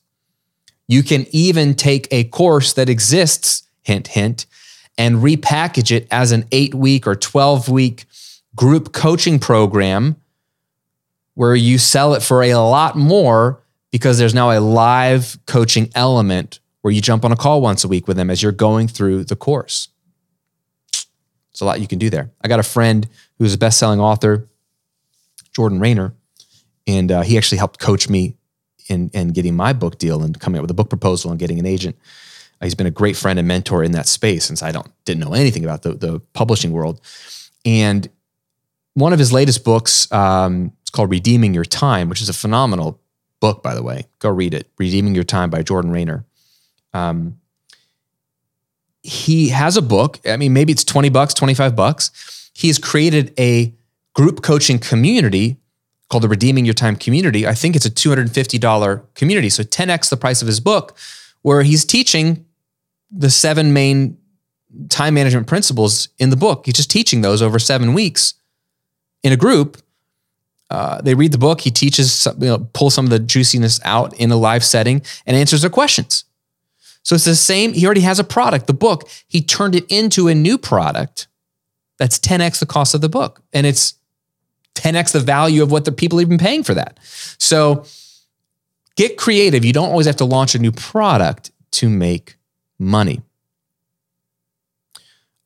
You 0.87 1.01
can 1.01 1.25
even 1.31 1.73
take 1.73 2.07
a 2.11 2.25
course 2.25 2.73
that 2.73 2.89
exists, 2.89 3.63
hint, 3.81 4.09
hint, 4.09 4.45
and 4.97 5.17
repackage 5.17 5.95
it 5.95 6.07
as 6.11 6.31
an 6.31 6.45
eight 6.51 6.75
week 6.75 7.07
or 7.07 7.15
12 7.15 7.69
week 7.69 8.05
group 8.55 8.91
coaching 8.91 9.39
program 9.39 10.17
where 11.35 11.55
you 11.55 11.77
sell 11.77 12.13
it 12.13 12.21
for 12.21 12.43
a 12.43 12.55
lot 12.55 12.97
more 12.97 13.63
because 13.91 14.17
there's 14.17 14.35
now 14.35 14.51
a 14.51 14.59
live 14.59 15.37
coaching 15.47 15.89
element 15.95 16.59
where 16.81 16.91
you 16.91 17.01
jump 17.01 17.23
on 17.23 17.31
a 17.31 17.35
call 17.35 17.61
once 17.61 17.85
a 17.85 17.87
week 17.87 18.09
with 18.09 18.17
them 18.17 18.29
as 18.29 18.43
you're 18.43 18.51
going 18.51 18.89
through 18.89 19.23
the 19.23 19.37
course. 19.37 19.87
There's 20.91 21.61
a 21.61 21.65
lot 21.65 21.79
you 21.79 21.87
can 21.87 21.97
do 21.97 22.09
there. 22.09 22.29
I 22.41 22.49
got 22.49 22.59
a 22.59 22.63
friend 22.63 23.07
who's 23.37 23.53
a 23.53 23.57
best 23.57 23.79
selling 23.79 24.01
author. 24.01 24.48
Jordan 25.53 25.79
Raynor, 25.79 26.13
and 26.87 27.11
uh, 27.11 27.21
he 27.21 27.37
actually 27.37 27.57
helped 27.57 27.79
coach 27.79 28.09
me 28.09 28.35
in 28.87 29.09
in 29.13 29.29
getting 29.29 29.55
my 29.55 29.73
book 29.73 29.97
deal 29.97 30.23
and 30.23 30.39
coming 30.39 30.59
up 30.59 30.63
with 30.63 30.71
a 30.71 30.75
book 30.75 30.89
proposal 30.89 31.31
and 31.31 31.39
getting 31.39 31.59
an 31.59 31.65
agent. 31.65 31.95
Uh, 32.61 32.65
he's 32.65 32.75
been 32.75 32.87
a 32.87 32.91
great 32.91 33.15
friend 33.15 33.39
and 33.39 33.47
mentor 33.47 33.83
in 33.83 33.91
that 33.91 34.07
space 34.07 34.45
since 34.45 34.61
I 34.61 34.71
don't 34.71 34.87
didn't 35.05 35.21
know 35.21 35.33
anything 35.33 35.63
about 35.63 35.83
the 35.83 35.93
the 35.93 36.19
publishing 36.33 36.71
world. 36.71 37.01
And 37.65 38.09
one 38.93 39.13
of 39.13 39.19
his 39.19 39.31
latest 39.31 39.63
books, 39.63 40.11
um, 40.11 40.73
it's 40.81 40.89
called 40.89 41.09
Redeeming 41.09 41.53
Your 41.53 41.65
Time, 41.65 42.09
which 42.09 42.21
is 42.21 42.29
a 42.29 42.33
phenomenal 42.33 42.99
book, 43.39 43.63
by 43.63 43.73
the 43.73 43.83
way. 43.83 44.05
Go 44.19 44.29
read 44.29 44.53
it. 44.53 44.67
Redeeming 44.77 45.15
Your 45.15 45.23
Time 45.23 45.49
by 45.49 45.61
Jordan 45.61 45.91
Raynor. 45.91 46.25
Um, 46.93 47.39
he 49.01 49.49
has 49.49 49.77
a 49.77 49.81
book. 49.81 50.19
I 50.27 50.37
mean, 50.37 50.53
maybe 50.53 50.71
it's 50.71 50.83
20 50.83 51.09
bucks, 51.09 51.33
25 51.33 51.75
bucks. 51.75 52.51
He 52.53 52.67
has 52.67 52.77
created 52.77 53.33
a 53.39 53.73
group 54.13 54.41
coaching 54.41 54.79
community 54.79 55.57
called 56.09 56.23
the 56.23 56.27
Redeeming 56.27 56.65
Your 56.65 56.73
Time 56.73 56.95
community. 56.95 57.47
I 57.47 57.53
think 57.53 57.75
it's 57.75 57.85
a 57.85 57.91
$250 57.91 59.01
community. 59.13 59.49
So 59.49 59.63
10x 59.63 60.09
the 60.09 60.17
price 60.17 60.41
of 60.41 60.47
his 60.47 60.59
book, 60.59 60.97
where 61.41 61.61
he's 61.61 61.85
teaching 61.85 62.45
the 63.11 63.29
seven 63.29 63.73
main 63.73 64.17
time 64.89 65.13
management 65.13 65.47
principles 65.47 66.09
in 66.17 66.29
the 66.29 66.35
book. 66.35 66.65
He's 66.65 66.75
just 66.75 66.91
teaching 66.91 67.21
those 67.21 67.41
over 67.41 67.59
seven 67.59 67.93
weeks 67.93 68.35
in 69.23 69.31
a 69.31 69.37
group. 69.37 69.77
Uh, 70.69 71.01
they 71.01 71.15
read 71.15 71.31
the 71.31 71.37
book. 71.37 71.61
He 71.61 71.71
teaches, 71.71 72.11
some, 72.11 72.41
you 72.41 72.49
know, 72.49 72.69
pull 72.73 72.89
some 72.89 73.05
of 73.05 73.11
the 73.11 73.19
juiciness 73.19 73.79
out 73.83 74.13
in 74.19 74.31
a 74.31 74.35
live 74.35 74.63
setting 74.63 75.01
and 75.25 75.35
answers 75.35 75.61
their 75.61 75.69
questions. 75.69 76.25
So 77.01 77.15
it's 77.15 77.25
the 77.25 77.35
same. 77.35 77.73
He 77.73 77.85
already 77.85 78.01
has 78.01 78.19
a 78.19 78.23
product, 78.23 78.67
the 78.67 78.73
book. 78.73 79.09
He 79.27 79.41
turned 79.41 79.73
it 79.73 79.85
into 79.89 80.27
a 80.27 80.35
new 80.35 80.57
product 80.57 81.27
that's 81.97 82.19
10x 82.19 82.59
the 82.59 82.65
cost 82.65 82.93
of 82.93 83.01
the 83.01 83.09
book. 83.09 83.41
And 83.51 83.65
it's 83.65 83.95
10x 84.79 85.11
the 85.11 85.19
value 85.19 85.63
of 85.63 85.71
what 85.71 85.85
the 85.85 85.91
people 85.91 86.17
been 86.25 86.37
paying 86.37 86.63
for 86.63 86.73
that. 86.73 86.99
So 87.37 87.85
get 88.95 89.17
creative. 89.17 89.65
You 89.65 89.73
don't 89.73 89.89
always 89.89 90.05
have 90.05 90.17
to 90.17 90.25
launch 90.25 90.55
a 90.55 90.59
new 90.59 90.71
product 90.71 91.51
to 91.71 91.89
make 91.89 92.37
money. 92.77 93.21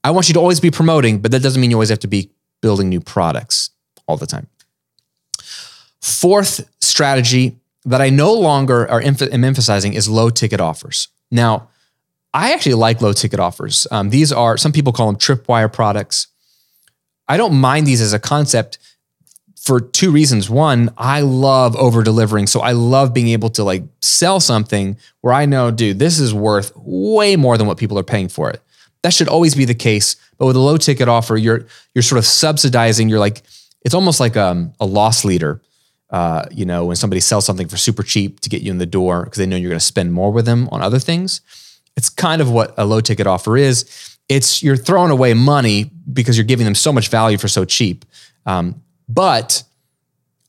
I 0.04 0.12
want 0.12 0.28
you 0.28 0.34
to 0.34 0.40
always 0.40 0.60
be 0.60 0.72
promoting, 0.72 1.20
but 1.20 1.32
that 1.32 1.42
doesn't 1.42 1.62
mean 1.62 1.72
you 1.72 1.78
always 1.78 1.90
have 1.90 2.00
to 2.00 2.08
be 2.08 2.30
building 2.62 2.90
new 2.90 3.00
products 3.00 3.70
all 4.08 4.18
the 4.18 4.26
time. 4.26 4.48
Fourth 6.02 6.70
strategy 6.82 7.58
that 7.86 8.02
I 8.02 8.10
no 8.10 8.34
longer 8.34 8.90
are 8.90 9.02
am 9.02 9.16
emphasizing 9.44 9.94
is 9.94 10.10
low 10.10 10.30
ticket 10.30 10.60
offers. 10.60 11.08
Now, 11.32 11.70
I 12.34 12.54
actually 12.54 12.76
like 12.76 13.02
low 13.02 13.14
ticket 13.14 13.40
offers. 13.40 13.88
Um, 13.92 14.10
these 14.10 14.32
are, 14.32 14.58
some 14.58 14.72
people 14.72 14.92
call 14.92 15.08
them 15.08 15.18
tripwire 15.18 15.72
products. 15.72 16.28
I 17.28 17.38
don't 17.38 17.54
mind 17.54 17.88
these 17.88 18.02
as 18.02 18.14
a 18.14 18.20
concept 18.20 18.80
for 19.64 19.80
two 19.80 20.12
reasons. 20.12 20.50
One, 20.50 20.92
I 20.98 21.22
love 21.22 21.76
over 21.78 22.04
delivering. 22.04 22.48
So 22.48 22.60
I 22.60 22.74
love 22.74 23.14
being 23.14 23.30
able 23.30 23.50
to 23.52 23.64
like 23.64 23.84
sell 24.02 24.40
something 24.40 24.98
where 25.22 25.34
I 25.34 25.46
know, 25.46 25.72
dude, 25.72 26.00
this 26.00 26.20
is 26.20 26.34
worth 26.34 26.74
way 26.76 27.38
more 27.38 27.58
than 27.58 27.66
what 27.68 27.78
people 27.78 27.98
are 27.98 28.04
paying 28.04 28.28
for 28.30 28.50
it. 28.50 28.62
That 29.04 29.14
should 29.14 29.30
always 29.30 29.56
be 29.56 29.66
the 29.66 29.76
case. 29.76 30.18
But 30.38 30.48
with 30.48 30.56
a 30.58 30.60
low 30.60 30.78
ticket 30.78 31.08
offer, 31.08 31.38
you're 31.38 31.66
you're 31.94 32.02
sort 32.04 32.20
of 32.20 32.26
subsidizing. 32.26 33.10
You're 33.10 33.20
like, 33.20 33.42
it's 33.86 33.96
almost 33.96 34.20
like 34.20 34.36
um, 34.38 34.74
a 34.80 34.86
loss 34.86 35.24
leader. 35.26 35.62
uh, 36.14 36.46
you 36.52 36.64
know, 36.64 36.86
when 36.86 36.96
somebody 36.96 37.20
sells 37.20 37.44
something 37.44 37.68
for 37.68 37.76
super 37.76 38.04
cheap 38.04 38.40
to 38.42 38.48
get 38.48 38.62
you 38.62 38.70
in 38.70 38.78
the 38.78 38.86
door 38.86 39.24
because 39.24 39.40
they 39.40 39.48
know 39.48 39.56
you're 39.56 39.72
going 39.72 39.80
to 39.80 39.86
spend 39.86 40.14
more 40.14 40.32
with 40.32 40.46
them 40.46 40.70
on 40.72 40.82
other 40.82 41.00
things. 41.00 41.42
It's 41.98 42.08
kind 42.08 42.40
of 42.40 42.52
what 42.52 42.74
a 42.78 42.86
low 42.86 43.02
ticket 43.02 43.26
offer 43.26 43.58
is. 43.58 44.16
It's 44.30 44.62
you're 44.62 44.78
throwing 44.78 45.10
away 45.10 45.34
money 45.34 45.90
because 46.12 46.38
you're 46.38 46.46
giving 46.46 46.66
them 46.66 46.76
so 46.76 46.94
much 46.94 47.10
value 47.10 47.40
for 47.40 47.48
so 47.48 47.66
cheap. 47.66 48.06
Um, 48.46 48.82
but 49.14 49.64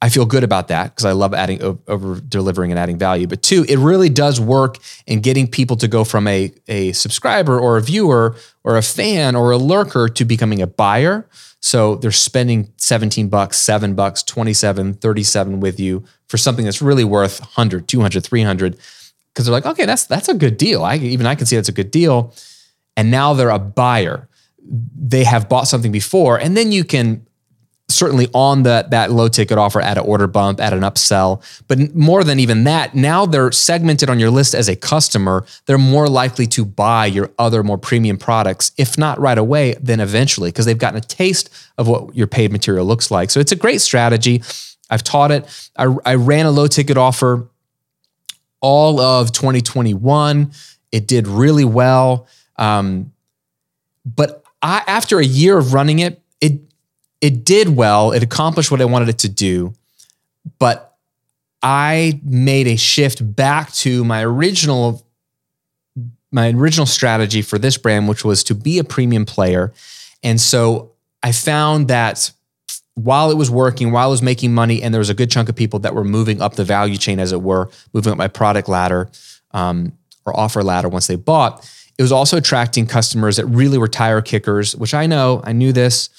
I 0.04 0.10
feel 0.10 0.26
good 0.26 0.44
about 0.44 0.68
that 0.68 0.90
because 0.90 1.06
I 1.06 1.12
love 1.12 1.32
adding 1.32 1.62
over 1.62 2.20
delivering 2.20 2.70
and 2.70 2.78
adding 2.78 2.98
value. 2.98 3.26
But 3.26 3.42
two, 3.42 3.64
it 3.66 3.78
really 3.78 4.10
does 4.10 4.38
work 4.38 4.76
in 5.06 5.20
getting 5.20 5.46
people 5.46 5.76
to 5.76 5.88
go 5.88 6.04
from 6.04 6.28
a, 6.28 6.52
a 6.68 6.92
subscriber 6.92 7.58
or 7.58 7.78
a 7.78 7.80
viewer 7.80 8.36
or 8.64 8.76
a 8.76 8.82
fan 8.82 9.34
or 9.34 9.50
a 9.50 9.56
lurker 9.56 10.10
to 10.10 10.24
becoming 10.26 10.60
a 10.60 10.66
buyer. 10.66 11.26
So 11.60 11.96
they're 11.96 12.10
spending 12.10 12.70
17 12.76 13.30
bucks, 13.30 13.56
7 13.56 13.94
bucks, 13.94 14.22
27, 14.22 14.92
37 14.92 15.60
with 15.60 15.80
you 15.80 16.04
for 16.28 16.36
something 16.36 16.66
that's 16.66 16.82
really 16.82 17.04
worth 17.04 17.40
100, 17.40 17.88
200, 17.88 18.22
300 18.22 18.76
because 19.32 19.46
they're 19.46 19.52
like, 19.52 19.64
"Okay, 19.64 19.86
that's 19.86 20.04
that's 20.04 20.28
a 20.28 20.34
good 20.34 20.58
deal. 20.58 20.84
I 20.84 20.96
even 20.96 21.24
I 21.24 21.34
can 21.34 21.46
see 21.46 21.56
that's 21.56 21.70
a 21.70 21.72
good 21.72 21.90
deal." 21.90 22.34
And 22.94 23.10
now 23.10 23.32
they're 23.32 23.48
a 23.48 23.58
buyer. 23.58 24.28
They 24.62 25.24
have 25.24 25.48
bought 25.48 25.66
something 25.66 25.92
before 25.92 26.38
and 26.38 26.54
then 26.54 26.72
you 26.72 26.84
can 26.84 27.26
certainly 27.88 28.28
on 28.32 28.62
that 28.62 28.90
that 28.90 29.12
low 29.12 29.28
ticket 29.28 29.58
offer 29.58 29.80
at 29.80 29.98
an 29.98 30.04
order 30.04 30.26
bump 30.26 30.60
at 30.60 30.72
an 30.72 30.80
upsell. 30.80 31.42
But 31.68 31.94
more 31.94 32.24
than 32.24 32.40
even 32.40 32.64
that 32.64 32.94
now 32.94 33.26
they're 33.26 33.52
segmented 33.52 34.08
on 34.08 34.18
your 34.18 34.30
list 34.30 34.54
as 34.54 34.68
a 34.68 34.76
customer. 34.76 35.44
They're 35.66 35.78
more 35.78 36.08
likely 36.08 36.46
to 36.48 36.64
buy 36.64 37.06
your 37.06 37.30
other 37.38 37.62
more 37.62 37.78
premium 37.78 38.16
products 38.16 38.72
if 38.78 38.96
not 38.96 39.18
right 39.20 39.38
away 39.38 39.76
then 39.80 40.00
eventually 40.00 40.50
because 40.50 40.66
they've 40.66 40.78
gotten 40.78 40.98
a 40.98 41.02
taste 41.02 41.50
of 41.76 41.88
what 41.88 42.14
your 42.16 42.26
paid 42.26 42.52
material 42.52 42.86
looks 42.86 43.10
like. 43.10 43.30
So 43.30 43.40
it's 43.40 43.52
a 43.52 43.56
great 43.56 43.80
strategy. 43.80 44.42
I've 44.90 45.02
taught 45.02 45.30
it. 45.30 45.70
I, 45.76 45.94
I 46.04 46.14
ran 46.14 46.46
a 46.46 46.50
low 46.50 46.66
ticket 46.66 46.96
offer 46.96 47.48
all 48.60 48.98
of 48.98 49.30
2021 49.32 50.50
it 50.94 51.08
did 51.08 51.26
really 51.26 51.64
well. 51.64 52.28
Um, 52.56 53.12
but 54.06 54.44
I, 54.62 54.84
after 54.86 55.18
a 55.18 55.24
year 55.24 55.58
of 55.58 55.74
running 55.74 55.98
it 55.98 56.22
it 56.40 56.60
it 57.24 57.42
did 57.42 57.70
well. 57.70 58.12
It 58.12 58.22
accomplished 58.22 58.70
what 58.70 58.82
I 58.82 58.84
wanted 58.84 59.08
it 59.08 59.18
to 59.20 59.30
do. 59.30 59.72
But 60.58 60.94
I 61.62 62.20
made 62.22 62.66
a 62.66 62.76
shift 62.76 63.34
back 63.34 63.72
to 63.76 64.04
my 64.04 64.22
original 64.22 65.02
my 66.30 66.50
original 66.50 66.84
strategy 66.84 67.40
for 67.40 67.58
this 67.58 67.78
brand, 67.78 68.08
which 68.08 68.24
was 68.24 68.44
to 68.44 68.54
be 68.54 68.78
a 68.78 68.84
premium 68.84 69.24
player. 69.24 69.72
And 70.22 70.38
so 70.38 70.92
I 71.22 71.32
found 71.32 71.88
that 71.88 72.30
while 72.94 73.30
it 73.30 73.36
was 73.38 73.50
working, 73.50 73.90
while 73.90 74.08
I 74.08 74.10
was 74.10 74.20
making 74.20 74.52
money, 74.52 74.82
and 74.82 74.92
there 74.92 74.98
was 74.98 75.08
a 75.08 75.14
good 75.14 75.30
chunk 75.30 75.48
of 75.48 75.56
people 75.56 75.78
that 75.78 75.94
were 75.94 76.04
moving 76.04 76.42
up 76.42 76.56
the 76.56 76.64
value 76.64 76.98
chain, 76.98 77.20
as 77.20 77.32
it 77.32 77.40
were, 77.40 77.70
moving 77.94 78.12
up 78.12 78.18
my 78.18 78.28
product 78.28 78.68
ladder 78.68 79.08
um, 79.52 79.96
or 80.26 80.38
offer 80.38 80.62
ladder 80.62 80.88
once 80.88 81.06
they 81.06 81.16
bought, 81.16 81.64
it 81.96 82.02
was 82.02 82.12
also 82.12 82.36
attracting 82.36 82.86
customers 82.86 83.36
that 83.36 83.46
really 83.46 83.78
were 83.78 83.88
tire 83.88 84.20
kickers, 84.20 84.76
which 84.76 84.92
I 84.92 85.06
know, 85.06 85.40
I 85.44 85.52
knew 85.52 85.72
this 85.72 86.10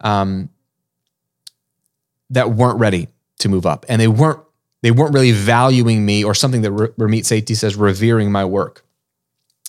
um, 0.00 0.50
that 2.30 2.50
weren't 2.50 2.78
ready 2.78 3.08
to 3.40 3.48
move 3.48 3.66
up, 3.66 3.86
and 3.88 4.00
they 4.00 4.08
weren't 4.08 4.40
they 4.82 4.90
weren't 4.90 5.12
really 5.12 5.32
valuing 5.32 6.06
me 6.06 6.24
or 6.24 6.34
something 6.34 6.62
that 6.62 6.70
Ramit 6.70 7.24
Sethi 7.24 7.56
says 7.56 7.74
revering 7.74 8.30
my 8.30 8.44
work. 8.44 8.84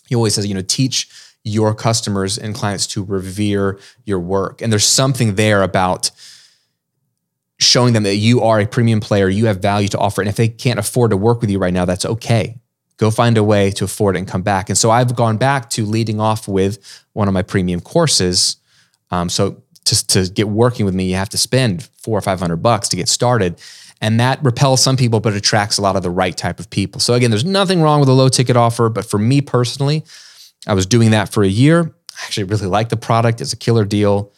He 0.08 0.16
always 0.16 0.36
says, 0.36 0.46
you 0.46 0.54
know, 0.54 0.62
teach 0.62 1.10
your 1.44 1.74
customers 1.74 2.38
and 2.38 2.54
clients 2.54 2.86
to 2.88 3.04
revere 3.04 3.80
your 4.06 4.20
work, 4.20 4.62
and 4.62 4.72
there's 4.72 4.86
something 4.86 5.36
there 5.36 5.64
about 5.64 6.12
showing 7.60 7.94
them 7.94 8.04
that 8.04 8.16
you 8.16 8.42
are 8.42 8.60
a 8.60 8.66
premium 8.66 9.02
player, 9.02 9.28
you 9.28 9.48
have 9.48 9.58
value 9.58 9.90
to 9.90 9.98
offer, 9.98 10.22
and 10.22 10.30
if 10.30 10.36
they 10.36 10.48
can't 10.48 10.80
afford 10.80 11.12
to 11.12 11.18
work 11.18 11.42
with 11.42 11.50
you 11.50 11.60
right 11.60 11.74
now, 11.74 11.86
that's 11.86 12.06
okay. 12.06 12.58
Go 12.98 13.12
find 13.12 13.38
a 13.38 13.44
way 13.44 13.72
to 13.72 13.86
afford 13.86 14.16
it 14.16 14.20
and 14.20 14.28
come 14.28 14.42
back. 14.42 14.70
And 14.70 14.78
so 14.78 14.92
I've 14.92 15.16
gone 15.16 15.38
back 15.38 15.70
to 15.72 15.86
leading 15.86 16.20
off 16.20 16.48
with 16.48 17.06
one 17.14 17.28
of 17.28 17.34
my 17.34 17.42
premium 17.42 17.80
courses. 17.80 18.58
Um, 19.12 19.30
so 19.30 19.62
to, 19.86 20.08
to 20.08 20.30
get 20.30 20.50
working 20.50 20.86
with 20.86 20.96
me, 20.96 21.10
you 21.10 21.16
have 21.16 21.30
to 21.30 21.38
spend 21.38 21.84
four 21.98 22.18
or 22.18 22.22
500 22.22 22.58
bucks 22.58 22.90
to 22.90 22.96
get 22.96 23.08
started. 23.08 23.60
And 24.02 24.20
that 24.20 24.44
repels 24.44 24.82
some 24.82 24.96
people, 24.96 25.20
but 25.20 25.34
attracts 25.34 25.78
a 25.78 25.82
lot 25.82 25.96
of 25.96 26.04
the 26.04 26.10
right 26.10 26.36
type 26.36 26.60
of 26.60 26.70
people. 26.70 27.02
So 27.02 27.14
again, 27.14 27.32
there's 27.32 27.46
nothing 27.46 27.82
wrong 27.82 28.00
with 28.00 28.10
a 28.10 28.14
low 28.14 28.30
ticket 28.30 28.56
offer, 28.56 28.90
but 28.90 29.06
for 29.06 29.18
me 29.18 29.42
personally, 29.42 30.06
I 30.68 30.74
was 30.74 30.86
doing 30.86 31.12
that 31.12 31.32
for 31.32 31.44
a 31.44 31.48
year. 31.48 31.94
I 32.12 32.26
actually 32.26 32.46
really 32.46 32.68
like 32.68 32.90
the 32.90 32.98
product. 32.98 33.42
It's 33.42 33.54
a 33.54 33.58
killer 33.58 33.86
deal. 33.86 34.32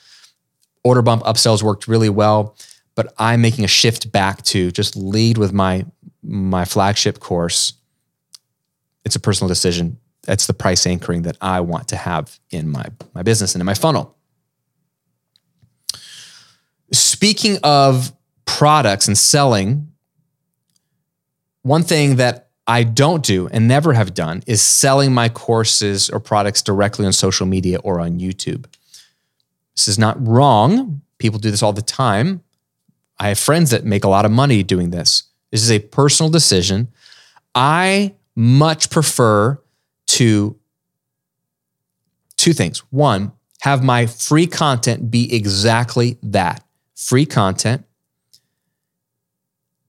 Order 0.83 1.01
bump 1.01 1.23
upsells 1.23 1.61
worked 1.61 1.87
really 1.87 2.09
well, 2.09 2.55
but 2.95 3.13
I'm 3.17 3.41
making 3.41 3.65
a 3.65 3.67
shift 3.67 4.11
back 4.11 4.41
to 4.45 4.71
just 4.71 4.95
lead 4.95 5.37
with 5.37 5.53
my 5.53 5.85
my 6.23 6.65
flagship 6.65 7.19
course. 7.19 7.73
It's 9.05 9.15
a 9.15 9.19
personal 9.19 9.47
decision. 9.47 9.97
That's 10.23 10.47
the 10.47 10.53
price 10.53 10.85
anchoring 10.85 11.23
that 11.23 11.37
I 11.41 11.61
want 11.61 11.87
to 11.89 11.95
have 11.95 12.39
in 12.49 12.69
my 12.69 12.85
my 13.13 13.21
business 13.21 13.53
and 13.53 13.61
in 13.61 13.65
my 13.65 13.73
funnel. 13.75 14.17
Speaking 16.93 17.57
of 17.63 18.11
products 18.45 19.07
and 19.07 19.17
selling, 19.17 19.91
one 21.63 21.83
thing 21.83 22.17
that 22.17 22.49
I 22.67 22.83
don't 22.83 23.23
do 23.23 23.47
and 23.51 23.67
never 23.67 23.93
have 23.93 24.13
done 24.13 24.43
is 24.47 24.61
selling 24.61 25.13
my 25.13 25.29
courses 25.29 26.09
or 26.09 26.19
products 26.19 26.61
directly 26.61 27.05
on 27.05 27.13
social 27.13 27.45
media 27.45 27.79
or 27.79 27.99
on 27.99 28.19
YouTube. 28.19 28.65
This 29.75 29.87
is 29.87 29.97
not 29.97 30.15
wrong. 30.25 31.01
People 31.17 31.39
do 31.39 31.51
this 31.51 31.63
all 31.63 31.73
the 31.73 31.81
time. 31.81 32.43
I 33.19 33.29
have 33.29 33.39
friends 33.39 33.71
that 33.71 33.85
make 33.85 34.03
a 34.03 34.09
lot 34.09 34.25
of 34.25 34.31
money 34.31 34.63
doing 34.63 34.89
this. 34.89 35.23
This 35.51 35.61
is 35.61 35.71
a 35.71 35.79
personal 35.79 36.29
decision. 36.29 36.87
I 37.53 38.15
much 38.35 38.89
prefer 38.89 39.61
to 40.07 40.57
two 42.37 42.53
things. 42.53 42.79
One, 42.89 43.31
have 43.61 43.83
my 43.83 44.07
free 44.07 44.47
content 44.47 45.11
be 45.11 45.33
exactly 45.33 46.17
that 46.23 46.63
free 47.01 47.25
content. 47.25 47.83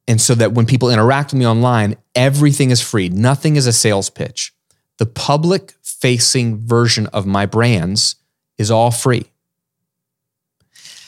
And 0.09 0.21
so 0.21 0.35
that 0.35 0.53
when 0.53 0.67
people 0.67 0.91
interact 0.91 1.33
with 1.33 1.39
me 1.39 1.47
online, 1.47 1.97
everything 2.15 2.71
is 2.71 2.81
free. 2.81 3.09
Nothing 3.09 3.57
is 3.57 3.67
a 3.67 3.73
sales 3.73 4.11
pitch. 4.11 4.53
The 4.99 5.07
public 5.07 5.75
facing 5.83 6.59
version 6.59 7.07
of 7.09 7.27
my 7.27 7.47
brands 7.47 8.17
is 8.59 8.71
all 8.71 8.91
free. 8.91 9.27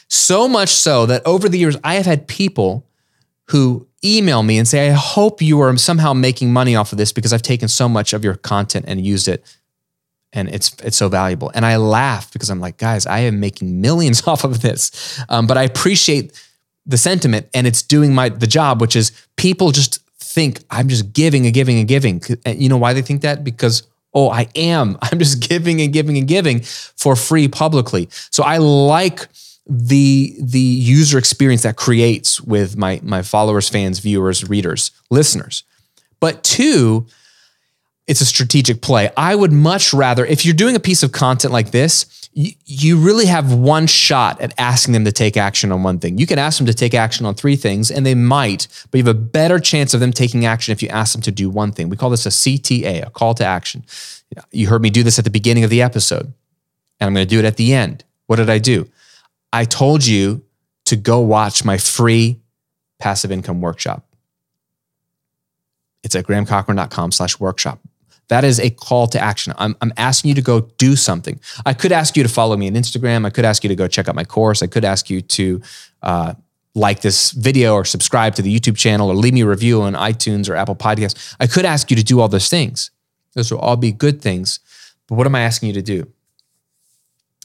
So 0.08 0.46
much 0.46 0.68
so 0.68 1.06
that 1.06 1.22
over 1.26 1.48
the 1.48 1.58
years, 1.58 1.76
I 1.82 1.94
have 1.94 2.06
had 2.06 2.28
people 2.28 2.86
who 3.48 3.88
email 4.04 4.42
me 4.42 4.58
and 4.58 4.68
say, 4.68 4.88
I 4.88 4.92
hope 4.92 5.40
you 5.40 5.60
are 5.60 5.76
somehow 5.76 6.12
making 6.12 6.52
money 6.52 6.76
off 6.76 6.92
of 6.92 6.98
this 6.98 7.12
because 7.12 7.32
I've 7.32 7.42
taken 7.42 7.68
so 7.68 7.88
much 7.88 8.12
of 8.12 8.22
your 8.22 8.34
content 8.34 8.84
and 8.86 9.04
used 9.04 9.26
it 9.26 9.42
and 10.34 10.48
it's 10.48 10.74
it's 10.82 10.96
so 10.96 11.08
valuable. 11.08 11.50
And 11.54 11.64
I 11.64 11.76
laugh 11.76 12.32
because 12.32 12.50
I'm 12.50 12.60
like, 12.60 12.76
guys, 12.76 13.06
I 13.06 13.20
am 13.20 13.40
making 13.40 13.80
millions 13.80 14.26
off 14.26 14.44
of 14.44 14.60
this, 14.60 15.22
um, 15.28 15.46
but 15.46 15.56
I 15.56 15.62
appreciate 15.62 16.32
the 16.86 16.98
sentiment, 16.98 17.48
and 17.54 17.66
it's 17.66 17.82
doing 17.82 18.14
my 18.14 18.28
the 18.28 18.46
job, 18.46 18.80
which 18.80 18.96
is 18.96 19.12
people 19.36 19.70
just 19.70 20.00
think 20.18 20.60
I'm 20.70 20.88
just 20.88 21.12
giving 21.12 21.46
and 21.46 21.54
giving 21.54 21.78
and 21.78 21.88
giving. 21.88 22.20
And 22.44 22.60
you 22.60 22.68
know 22.68 22.76
why 22.76 22.92
they 22.92 23.02
think 23.02 23.22
that? 23.22 23.44
Because 23.44 23.84
oh, 24.12 24.30
I 24.30 24.48
am. 24.54 24.98
I'm 25.02 25.18
just 25.18 25.48
giving 25.48 25.80
and 25.80 25.92
giving 25.92 26.18
and 26.18 26.28
giving 26.28 26.60
for 26.62 27.16
free 27.16 27.48
publicly. 27.48 28.08
So 28.30 28.42
I 28.42 28.58
like 28.58 29.28
the 29.66 30.36
the 30.38 30.58
user 30.58 31.16
experience 31.16 31.62
that 31.62 31.76
creates 31.76 32.40
with 32.40 32.76
my 32.76 33.00
my 33.02 33.22
followers, 33.22 33.68
fans, 33.68 34.00
viewers, 34.00 34.48
readers, 34.48 34.90
listeners. 35.10 35.64
But 36.20 36.42
two, 36.42 37.06
it's 38.06 38.20
a 38.20 38.26
strategic 38.26 38.82
play. 38.82 39.10
I 39.16 39.34
would 39.34 39.52
much 39.52 39.94
rather, 39.94 40.26
if 40.26 40.44
you're 40.44 40.54
doing 40.54 40.76
a 40.76 40.80
piece 40.80 41.02
of 41.02 41.12
content 41.12 41.52
like 41.52 41.70
this, 41.70 42.24
you, 42.34 42.98
really 42.98 43.26
have 43.26 43.54
one 43.54 43.86
shot 43.86 44.40
at 44.40 44.52
asking 44.58 44.92
them 44.92 45.04
to 45.04 45.12
take 45.12 45.36
action 45.36 45.70
on 45.70 45.84
one 45.84 46.00
thing. 46.00 46.18
You 46.18 46.26
can 46.26 46.38
ask 46.38 46.58
them 46.58 46.66
to 46.66 46.74
take 46.74 46.92
action 46.92 47.26
on 47.26 47.34
three 47.34 47.54
things, 47.54 47.92
and 47.92 48.04
they 48.04 48.16
might, 48.16 48.66
but 48.90 48.98
you 48.98 49.04
have 49.04 49.16
a 49.16 49.18
better 49.18 49.60
chance 49.60 49.94
of 49.94 50.00
them 50.00 50.12
taking 50.12 50.44
action 50.44 50.72
if 50.72 50.82
you 50.82 50.88
ask 50.88 51.12
them 51.12 51.22
to 51.22 51.30
do 51.30 51.48
one 51.48 51.70
thing. 51.70 51.88
We 51.88 51.96
call 51.96 52.10
this 52.10 52.26
a 52.26 52.30
CTA, 52.30 53.06
a 53.06 53.10
call 53.10 53.34
to 53.34 53.44
action. 53.44 53.84
You 54.50 54.66
heard 54.66 54.82
me 54.82 54.90
do 54.90 55.04
this 55.04 55.18
at 55.18 55.24
the 55.24 55.30
beginning 55.30 55.62
of 55.62 55.70
the 55.70 55.80
episode, 55.80 56.26
and 56.98 57.06
I'm 57.06 57.14
going 57.14 57.26
to 57.26 57.30
do 57.30 57.38
it 57.38 57.44
at 57.44 57.56
the 57.56 57.72
end. 57.72 58.02
What 58.26 58.36
did 58.36 58.50
I 58.50 58.58
do? 58.58 58.90
I 59.52 59.64
told 59.64 60.04
you 60.04 60.42
to 60.86 60.96
go 60.96 61.20
watch 61.20 61.64
my 61.64 61.78
free 61.78 62.40
passive 62.98 63.30
income 63.30 63.60
workshop. 63.60 64.04
It's 66.02 66.16
at 66.16 66.26
grahamcochran.com 66.26 67.12
slash 67.12 67.38
workshop. 67.38 67.80
That 68.28 68.44
is 68.44 68.58
a 68.58 68.70
call 68.70 69.06
to 69.08 69.20
action. 69.20 69.52
I'm, 69.58 69.76
I'm 69.80 69.92
asking 69.96 70.30
you 70.30 70.34
to 70.36 70.42
go 70.42 70.60
do 70.78 70.96
something. 70.96 71.38
I 71.66 71.74
could 71.74 71.92
ask 71.92 72.16
you 72.16 72.22
to 72.22 72.28
follow 72.28 72.56
me 72.56 72.68
on 72.68 72.74
Instagram. 72.74 73.26
I 73.26 73.30
could 73.30 73.44
ask 73.44 73.62
you 73.64 73.68
to 73.68 73.76
go 73.76 73.86
check 73.86 74.08
out 74.08 74.14
my 74.14 74.24
course. 74.24 74.62
I 74.62 74.66
could 74.66 74.84
ask 74.84 75.10
you 75.10 75.20
to 75.20 75.62
uh, 76.02 76.34
like 76.74 77.00
this 77.02 77.32
video 77.32 77.74
or 77.74 77.84
subscribe 77.84 78.34
to 78.36 78.42
the 78.42 78.54
YouTube 78.54 78.76
channel 78.76 79.10
or 79.10 79.14
leave 79.14 79.34
me 79.34 79.42
a 79.42 79.46
review 79.46 79.82
on 79.82 79.94
iTunes 79.94 80.48
or 80.48 80.56
Apple 80.56 80.76
Podcasts. 80.76 81.36
I 81.38 81.46
could 81.46 81.64
ask 81.64 81.90
you 81.90 81.96
to 81.96 82.04
do 82.04 82.20
all 82.20 82.28
those 82.28 82.48
things. 82.48 82.90
Those 83.34 83.50
will 83.50 83.58
all 83.58 83.76
be 83.76 83.92
good 83.92 84.22
things. 84.22 84.60
But 85.06 85.16
what 85.16 85.26
am 85.26 85.34
I 85.34 85.42
asking 85.42 85.68
you 85.68 85.74
to 85.74 85.82
do? 85.82 86.10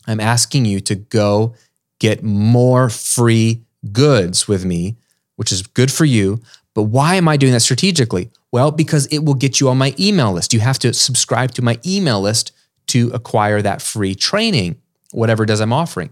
I'm 0.08 0.20
asking 0.20 0.66
you 0.66 0.80
to 0.82 0.96
go 0.96 1.56
get 2.00 2.24
more 2.24 2.90
free 2.90 3.64
goods 3.92 4.48
with 4.48 4.66
me 4.66 4.96
which 5.40 5.54
is 5.54 5.62
good 5.66 5.90
for 5.90 6.04
you. 6.04 6.42
But 6.74 6.84
why 6.84 7.16
am 7.16 7.28
I 7.28 7.38
doing 7.38 7.54
that 7.54 7.62
strategically? 7.62 8.30
Well, 8.52 8.72
because 8.72 9.06
it 9.08 9.20
will 9.20 9.34
get 9.34 9.60
you 9.60 9.70
on 9.70 9.78
my 9.78 9.94
email 10.00 10.32
list. 10.32 10.54
You 10.54 10.60
have 10.60 10.80
to 10.80 10.94
subscribe 10.94 11.52
to 11.52 11.62
my 11.62 11.80
email 11.86 12.22
list 12.22 12.52
to 12.88 13.12
acquire 13.14 13.62
that 13.62 13.82
free 13.82 14.16
training, 14.16 14.78
whatever 15.12 15.44
it 15.44 15.50
is 15.50 15.60
I'm 15.60 15.74
offering. 15.74 16.12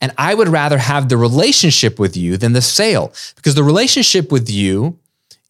And 0.00 0.12
I 0.16 0.34
would 0.34 0.48
rather 0.48 0.78
have 0.78 1.08
the 1.08 1.16
relationship 1.16 1.98
with 1.98 2.16
you 2.16 2.36
than 2.36 2.52
the 2.52 2.62
sale 2.62 3.12
because 3.36 3.54
the 3.54 3.64
relationship 3.64 4.30
with 4.30 4.48
you 4.48 4.98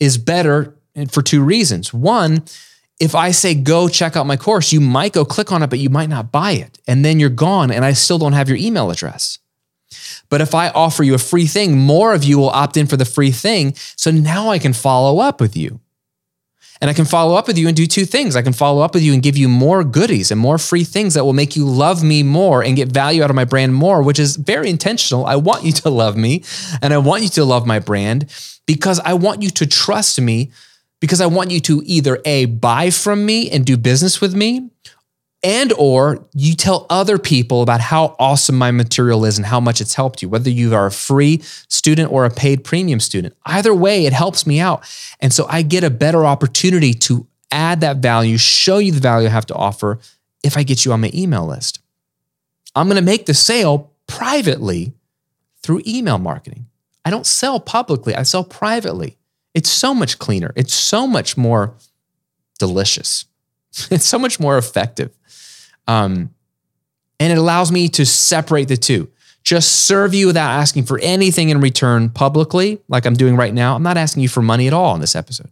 is 0.00 0.16
better 0.16 0.74
for 1.10 1.22
two 1.22 1.42
reasons. 1.42 1.92
One, 1.92 2.44
if 2.98 3.14
I 3.14 3.30
say 3.30 3.54
go 3.54 3.88
check 3.88 4.16
out 4.16 4.26
my 4.26 4.36
course, 4.36 4.72
you 4.72 4.80
might 4.80 5.12
go 5.12 5.24
click 5.24 5.52
on 5.52 5.62
it, 5.62 5.70
but 5.70 5.78
you 5.78 5.90
might 5.90 6.08
not 6.08 6.32
buy 6.32 6.52
it. 6.52 6.78
And 6.86 7.04
then 7.04 7.20
you're 7.20 7.28
gone, 7.28 7.70
and 7.70 7.84
I 7.84 7.92
still 7.92 8.18
don't 8.18 8.32
have 8.32 8.48
your 8.48 8.58
email 8.58 8.90
address. 8.90 9.38
But 10.30 10.40
if 10.40 10.54
I 10.54 10.68
offer 10.70 11.02
you 11.02 11.14
a 11.14 11.18
free 11.18 11.46
thing, 11.46 11.78
more 11.78 12.14
of 12.14 12.24
you 12.24 12.38
will 12.38 12.50
opt 12.50 12.76
in 12.76 12.86
for 12.86 12.96
the 12.96 13.04
free 13.04 13.30
thing. 13.30 13.74
So 13.96 14.10
now 14.10 14.50
I 14.50 14.58
can 14.58 14.72
follow 14.72 15.20
up 15.20 15.40
with 15.40 15.56
you. 15.56 15.80
And 16.80 16.88
I 16.88 16.94
can 16.94 17.06
follow 17.06 17.34
up 17.34 17.48
with 17.48 17.58
you 17.58 17.66
and 17.66 17.76
do 17.76 17.86
two 17.86 18.04
things. 18.04 18.36
I 18.36 18.42
can 18.42 18.52
follow 18.52 18.82
up 18.82 18.94
with 18.94 19.02
you 19.02 19.12
and 19.12 19.22
give 19.22 19.36
you 19.36 19.48
more 19.48 19.82
goodies 19.82 20.30
and 20.30 20.40
more 20.40 20.58
free 20.58 20.84
things 20.84 21.14
that 21.14 21.24
will 21.24 21.32
make 21.32 21.56
you 21.56 21.66
love 21.66 22.04
me 22.04 22.22
more 22.22 22.62
and 22.62 22.76
get 22.76 22.92
value 22.92 23.22
out 23.22 23.30
of 23.30 23.36
my 23.36 23.44
brand 23.44 23.74
more, 23.74 24.00
which 24.00 24.20
is 24.20 24.36
very 24.36 24.70
intentional. 24.70 25.26
I 25.26 25.36
want 25.36 25.64
you 25.64 25.72
to 25.72 25.90
love 25.90 26.16
me 26.16 26.44
and 26.80 26.94
I 26.94 26.98
want 26.98 27.24
you 27.24 27.28
to 27.30 27.44
love 27.44 27.66
my 27.66 27.80
brand 27.80 28.26
because 28.66 29.00
I 29.00 29.14
want 29.14 29.42
you 29.42 29.50
to 29.50 29.66
trust 29.66 30.20
me 30.20 30.52
because 31.00 31.20
I 31.20 31.26
want 31.26 31.50
you 31.50 31.60
to 31.60 31.82
either 31.84 32.20
A, 32.24 32.44
buy 32.44 32.90
from 32.90 33.24
me 33.24 33.50
and 33.50 33.64
do 33.64 33.76
business 33.76 34.20
with 34.20 34.34
me, 34.34 34.70
and 35.42 35.72
or 35.74 36.26
you 36.34 36.54
tell 36.54 36.86
other 36.90 37.18
people 37.18 37.62
about 37.62 37.80
how 37.80 38.16
awesome 38.18 38.56
my 38.56 38.70
material 38.70 39.24
is 39.24 39.36
and 39.36 39.46
how 39.46 39.60
much 39.60 39.80
it's 39.80 39.94
helped 39.94 40.20
you 40.20 40.28
whether 40.28 40.50
you 40.50 40.74
are 40.74 40.86
a 40.86 40.90
free 40.90 41.40
student 41.68 42.10
or 42.10 42.24
a 42.24 42.30
paid 42.30 42.64
premium 42.64 42.98
student. 42.98 43.36
Either 43.46 43.74
way 43.74 44.06
it 44.06 44.12
helps 44.12 44.46
me 44.46 44.58
out. 44.58 44.84
And 45.20 45.32
so 45.32 45.46
i 45.48 45.62
get 45.62 45.84
a 45.84 45.90
better 45.90 46.24
opportunity 46.24 46.92
to 46.94 47.26
add 47.50 47.80
that 47.80 47.98
value 47.98 48.36
show 48.36 48.78
you 48.78 48.92
the 48.92 49.00
value 49.00 49.28
i 49.28 49.30
have 49.30 49.46
to 49.46 49.54
offer 49.54 49.98
if 50.42 50.56
i 50.56 50.62
get 50.62 50.84
you 50.84 50.92
on 50.92 51.00
my 51.00 51.10
email 51.14 51.46
list. 51.46 51.80
I'm 52.74 52.86
going 52.86 52.96
to 52.96 53.02
make 53.02 53.26
the 53.26 53.34
sale 53.34 53.92
privately 54.06 54.92
through 55.62 55.82
email 55.86 56.18
marketing. 56.18 56.66
I 57.04 57.10
don't 57.10 57.26
sell 57.26 57.60
publicly 57.60 58.14
i 58.14 58.24
sell 58.24 58.44
privately. 58.44 59.16
It's 59.54 59.70
so 59.70 59.94
much 59.94 60.18
cleaner. 60.18 60.52
It's 60.56 60.74
so 60.74 61.06
much 61.06 61.36
more 61.36 61.74
delicious. 62.58 63.24
It's 63.90 64.06
so 64.06 64.18
much 64.18 64.40
more 64.40 64.58
effective 64.58 65.17
um, 65.88 66.32
and 67.18 67.32
it 67.32 67.38
allows 67.38 67.72
me 67.72 67.88
to 67.88 68.06
separate 68.06 68.68
the 68.68 68.76
two. 68.76 69.10
Just 69.42 69.86
serve 69.86 70.14
you 70.14 70.28
without 70.28 70.50
asking 70.50 70.84
for 70.84 70.98
anything 71.00 71.48
in 71.48 71.60
return 71.60 72.10
publicly, 72.10 72.80
like 72.86 73.06
I'm 73.06 73.14
doing 73.14 73.34
right 73.34 73.52
now. 73.52 73.74
I'm 73.74 73.82
not 73.82 73.96
asking 73.96 74.22
you 74.22 74.28
for 74.28 74.42
money 74.42 74.66
at 74.66 74.72
all 74.72 74.94
in 74.94 75.00
this 75.00 75.16
episode. 75.16 75.50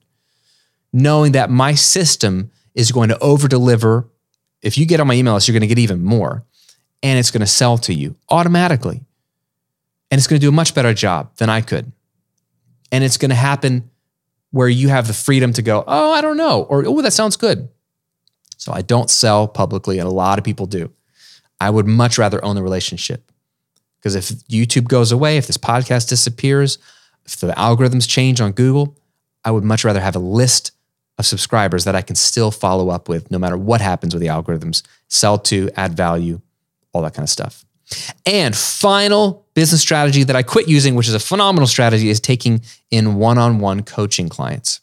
Knowing 0.92 1.32
that 1.32 1.50
my 1.50 1.74
system 1.74 2.50
is 2.74 2.92
going 2.92 3.08
to 3.08 3.18
over 3.18 3.48
deliver. 3.48 4.06
If 4.62 4.76
you 4.78 4.86
get 4.86 5.00
on 5.00 5.06
my 5.06 5.14
email 5.14 5.34
list, 5.34 5.48
you're 5.48 5.54
going 5.54 5.62
to 5.62 5.66
get 5.66 5.78
even 5.78 6.04
more. 6.04 6.44
And 7.02 7.18
it's 7.18 7.30
going 7.30 7.40
to 7.40 7.46
sell 7.46 7.78
to 7.78 7.94
you 7.94 8.16
automatically. 8.28 9.02
And 10.10 10.18
it's 10.18 10.26
going 10.26 10.40
to 10.40 10.44
do 10.44 10.50
a 10.50 10.52
much 10.52 10.74
better 10.74 10.94
job 10.94 11.34
than 11.36 11.48
I 11.48 11.62
could. 11.62 11.90
And 12.92 13.02
it's 13.02 13.16
going 13.16 13.30
to 13.30 13.34
happen 13.34 13.90
where 14.50 14.68
you 14.68 14.88
have 14.88 15.06
the 15.06 15.12
freedom 15.12 15.52
to 15.54 15.62
go, 15.62 15.82
oh, 15.86 16.12
I 16.12 16.20
don't 16.20 16.36
know, 16.36 16.62
or 16.62 16.86
oh, 16.86 17.02
that 17.02 17.12
sounds 17.12 17.36
good. 17.36 17.68
So 18.56 18.72
I 18.72 18.82
don't 18.82 19.10
sell 19.10 19.46
publicly, 19.46 19.98
and 19.98 20.08
a 20.08 20.12
lot 20.12 20.38
of 20.38 20.44
people 20.44 20.66
do. 20.66 20.92
I 21.60 21.70
would 21.70 21.86
much 21.86 22.18
rather 22.18 22.44
own 22.44 22.56
the 22.56 22.62
relationship. 22.62 23.30
Because 23.98 24.14
if 24.14 24.28
YouTube 24.48 24.88
goes 24.88 25.10
away, 25.12 25.36
if 25.36 25.46
this 25.46 25.58
podcast 25.58 26.08
disappears, 26.08 26.78
if 27.24 27.36
the 27.36 27.48
algorithms 27.52 28.08
change 28.08 28.40
on 28.40 28.52
Google, 28.52 28.96
I 29.44 29.50
would 29.50 29.64
much 29.64 29.84
rather 29.84 30.00
have 30.00 30.16
a 30.16 30.20
list 30.20 30.72
of 31.18 31.26
subscribers 31.26 31.84
that 31.84 31.96
I 31.96 32.02
can 32.02 32.16
still 32.16 32.50
follow 32.50 32.90
up 32.90 33.08
with 33.08 33.30
no 33.30 33.38
matter 33.38 33.56
what 33.56 33.80
happens 33.80 34.14
with 34.14 34.20
the 34.20 34.28
algorithms, 34.28 34.82
sell 35.08 35.38
to, 35.38 35.70
add 35.76 35.96
value, 35.96 36.40
all 36.92 37.02
that 37.02 37.14
kind 37.14 37.24
of 37.24 37.30
stuff. 37.30 37.64
And 38.24 38.54
final 38.56 39.46
business 39.54 39.80
strategy 39.80 40.24
that 40.24 40.36
I 40.36 40.42
quit 40.42 40.68
using, 40.68 40.94
which 40.94 41.08
is 41.08 41.14
a 41.14 41.20
phenomenal 41.20 41.66
strategy, 41.66 42.08
is 42.08 42.20
taking 42.20 42.60
in 42.90 43.14
one 43.14 43.38
on 43.38 43.58
one 43.58 43.82
coaching 43.82 44.28
clients. 44.28 44.80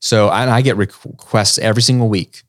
So 0.00 0.30
and 0.30 0.50
I 0.50 0.60
get 0.62 0.76
requests 0.76 1.58
every 1.58 1.82
single 1.82 2.08
week 2.08 2.42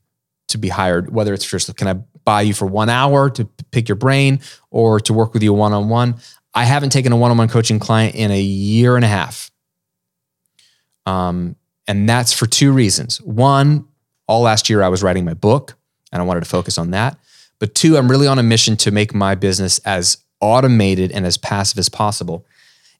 to 0.48 0.58
be 0.58 0.68
hired, 0.68 1.12
whether 1.12 1.34
it's 1.34 1.48
just 1.48 1.74
can 1.76 1.88
I 1.88 1.94
buy 2.24 2.42
you 2.42 2.54
for 2.54 2.66
one 2.66 2.88
hour 2.88 3.30
to 3.30 3.44
pick 3.70 3.88
your 3.88 3.96
brain 3.96 4.40
or 4.70 5.00
to 5.00 5.12
work 5.12 5.34
with 5.34 5.42
you 5.42 5.52
one 5.52 5.72
on 5.72 5.88
one. 5.88 6.16
I 6.54 6.64
haven't 6.64 6.90
taken 6.90 7.12
a 7.12 7.16
one 7.16 7.30
on 7.30 7.38
one 7.38 7.48
coaching 7.48 7.78
client 7.78 8.14
in 8.14 8.30
a 8.30 8.40
year 8.40 8.96
and 8.96 9.04
a 9.04 9.08
half. 9.08 9.50
Um, 11.06 11.56
and 11.86 12.08
that's 12.08 12.32
for 12.32 12.46
two 12.46 12.72
reasons. 12.72 13.20
One, 13.22 13.86
all 14.26 14.42
last 14.42 14.68
year 14.68 14.82
I 14.82 14.88
was 14.88 15.02
writing 15.02 15.24
my 15.24 15.34
book 15.34 15.76
and 16.12 16.20
I 16.20 16.24
wanted 16.24 16.40
to 16.40 16.50
focus 16.50 16.78
on 16.78 16.90
that. 16.90 17.18
But 17.58 17.74
two, 17.74 17.96
I'm 17.96 18.10
really 18.10 18.26
on 18.26 18.38
a 18.38 18.42
mission 18.42 18.76
to 18.78 18.90
make 18.90 19.14
my 19.14 19.34
business 19.34 19.78
as 19.80 20.18
automated 20.40 21.12
and 21.12 21.26
as 21.26 21.36
passive 21.36 21.78
as 21.78 21.88
possible. 21.88 22.46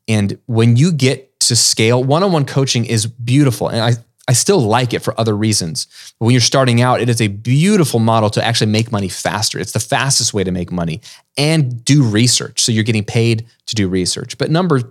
And 0.07 0.39
when 0.47 0.77
you 0.77 0.93
get 0.93 1.39
to 1.41 1.57
scale, 1.57 2.03
one 2.03 2.23
on 2.23 2.33
one 2.33 2.45
coaching 2.45 2.85
is 2.85 3.07
beautiful. 3.07 3.69
And 3.69 3.81
I, 3.81 3.93
I 4.31 4.33
still 4.33 4.61
like 4.61 4.95
it 4.95 5.01
for 5.01 5.13
other 5.19 5.37
reasons. 5.37 5.89
But 6.21 6.27
when 6.27 6.33
you're 6.33 6.41
starting 6.41 6.81
out, 6.81 7.01
it 7.01 7.09
is 7.09 7.21
a 7.21 7.27
beautiful 7.27 7.99
model 7.99 8.31
to 8.31 8.45
actually 8.45 8.71
make 8.71 8.93
money 8.93 9.09
faster. 9.09 9.59
It's 9.59 9.73
the 9.73 9.81
fastest 9.81 10.33
way 10.33 10.45
to 10.45 10.53
make 10.53 10.71
money 10.71 11.01
and 11.37 11.85
do 11.85 12.05
research. 12.05 12.61
So 12.61 12.71
you're 12.71 12.85
getting 12.85 13.03
paid 13.03 13.45
to 13.67 13.75
do 13.75 13.89
research. 13.89 14.39
But 14.39 14.53
number 14.53 14.83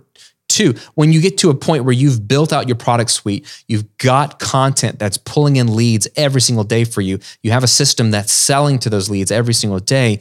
two, 0.50 0.74
when 0.94 1.10
you 1.10 1.22
get 1.22 1.38
to 1.38 1.48
a 1.48 1.54
point 1.54 1.84
where 1.84 1.94
you've 1.94 2.28
built 2.28 2.52
out 2.52 2.68
your 2.68 2.76
product 2.76 3.12
suite, 3.12 3.46
you've 3.66 3.96
got 3.96 4.40
content 4.40 4.98
that's 4.98 5.16
pulling 5.16 5.56
in 5.56 5.74
leads 5.74 6.06
every 6.16 6.42
single 6.42 6.64
day 6.64 6.84
for 6.84 7.00
you, 7.00 7.18
you 7.42 7.50
have 7.50 7.64
a 7.64 7.68
system 7.68 8.10
that's 8.10 8.32
selling 8.32 8.78
to 8.80 8.90
those 8.90 9.08
leads 9.08 9.30
every 9.30 9.54
single 9.54 9.78
day 9.78 10.18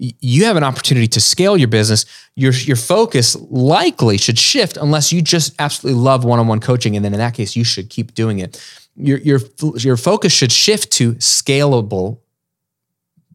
you 0.00 0.46
have 0.46 0.56
an 0.56 0.64
opportunity 0.64 1.06
to 1.08 1.20
scale 1.20 1.58
your 1.58 1.68
business. 1.68 2.06
Your, 2.34 2.52
your 2.52 2.76
focus 2.76 3.36
likely 3.50 4.16
should 4.16 4.38
shift 4.38 4.78
unless 4.78 5.12
you 5.12 5.20
just 5.20 5.54
absolutely 5.58 6.00
love 6.00 6.24
one 6.24 6.38
on 6.38 6.46
one 6.46 6.58
coaching. 6.60 6.96
And 6.96 7.04
then 7.04 7.12
in 7.12 7.18
that 7.18 7.34
case, 7.34 7.54
you 7.54 7.64
should 7.64 7.90
keep 7.90 8.14
doing 8.14 8.38
it. 8.38 8.58
Your, 8.96 9.18
your, 9.18 9.40
your 9.76 9.98
focus 9.98 10.32
should 10.32 10.52
shift 10.52 10.90
to 10.92 11.12
scalable 11.14 12.18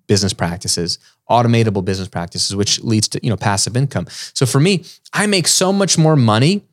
business 0.08 0.34
practices, 0.34 0.98
automatable 1.30 1.86
business 1.86 2.08
practices, 2.08 2.56
which 2.56 2.82
leads 2.84 3.08
to 3.10 3.20
you 3.24 3.30
know 3.30 3.38
passive 3.38 3.78
income. 3.78 4.08
So 4.34 4.46
for 4.46 4.60
me, 4.60 4.86
I 5.14 5.28
make 5.28 5.48
so 5.48 5.72
much 5.72 5.98
more 5.98 6.16
money 6.16 6.64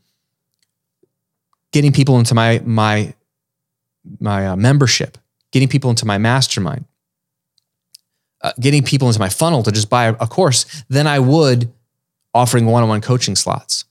getting 1.73 1.93
people 1.93 2.19
into 2.19 2.35
my 2.35 2.61
my 2.65 3.15
my 4.21 4.49
uh, 4.49 4.57
membership, 4.57 5.19
getting 5.51 5.69
people 5.69 5.91
into 5.91 6.07
my 6.07 6.19
mastermind, 6.19 6.85
uh, 8.43 8.53
getting 8.59 8.83
people 8.83 9.09
into 9.09 9.21
my 9.21 9.29
funnel 9.29 9.63
to 9.63 9.73
just 9.73 9.89
buy 9.89 10.07
a, 10.07 10.27
course 10.27 10.85
than 10.89 11.07
I 11.07 11.19
would 11.19 11.73
offering 12.35 12.67
one 12.67 12.83
on 12.83 12.89
one 12.89 13.01
coaching 13.01 13.37
slots. 13.37 13.85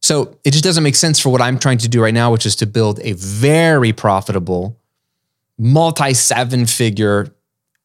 So 0.00 0.36
it 0.44 0.50
just 0.50 0.64
doesn't 0.64 0.82
make 0.82 0.96
sense 0.96 1.20
for 1.20 1.30
what 1.30 1.40
I'm 1.40 1.58
trying 1.58 1.78
to 1.78 1.88
do 1.88 2.02
right 2.02 2.12
now, 2.12 2.32
which 2.32 2.44
is 2.44 2.56
to 2.56 2.66
build 2.66 3.00
a 3.02 3.12
very 3.12 3.92
profitable, 3.92 4.76
multi 5.58 6.12
seven 6.12 6.66
figure, 6.66 7.32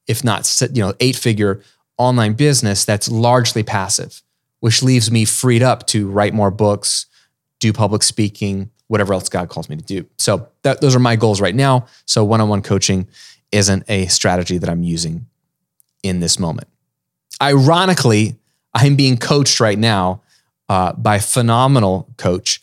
if 0.08 0.24
not 0.24 0.62
you 0.74 0.82
know 0.82 0.94
eight 1.00 1.16
figure 1.16 1.62
online 1.98 2.34
business 2.34 2.86
that's 2.86 3.10
largely 3.10 3.64
passive, 3.64 4.22
which 4.60 4.84
leaves 4.84 5.12
me 5.12 5.26
freed 5.26 5.64
up 5.64 5.86
to 5.88 6.10
write 6.10 6.34
more 6.34 6.52
books, 6.52 7.06
do 7.60 7.72
public 7.72 8.04
speaking, 8.04 8.70
whatever 8.88 9.14
else 9.14 9.30
God 9.30 9.50
calls 9.50 9.70
me 9.70 9.76
to 9.76 9.84
do. 9.84 10.06
So 10.18 10.48
that, 10.64 10.82
those 10.82 10.96
are 10.96 11.00
my 11.00 11.16
goals 11.16 11.40
right 11.40 11.56
now. 11.56 11.88
So 12.06 12.24
one 12.24 12.42
on 12.42 12.50
one 12.50 12.62
coaching 12.62 13.08
isn't 13.52 13.84
a 13.88 14.08
strategy 14.08 14.58
that 14.58 14.70
I'm 14.70 14.84
using 14.84 15.28
in 16.04 16.20
this 16.20 16.40
moment. 16.40 16.68
Ironically, 17.42 18.36
I'm 18.74 18.96
being 18.96 19.18
coached 19.18 19.60
right 19.60 19.78
now 19.78 20.22
uh, 20.70 20.94
by 20.94 21.20
phenomenal 21.20 22.14
coach 22.18 22.62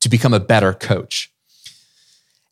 to 0.00 0.08
become 0.08 0.34
a 0.34 0.40
better 0.40 0.72
coach. 0.72 1.32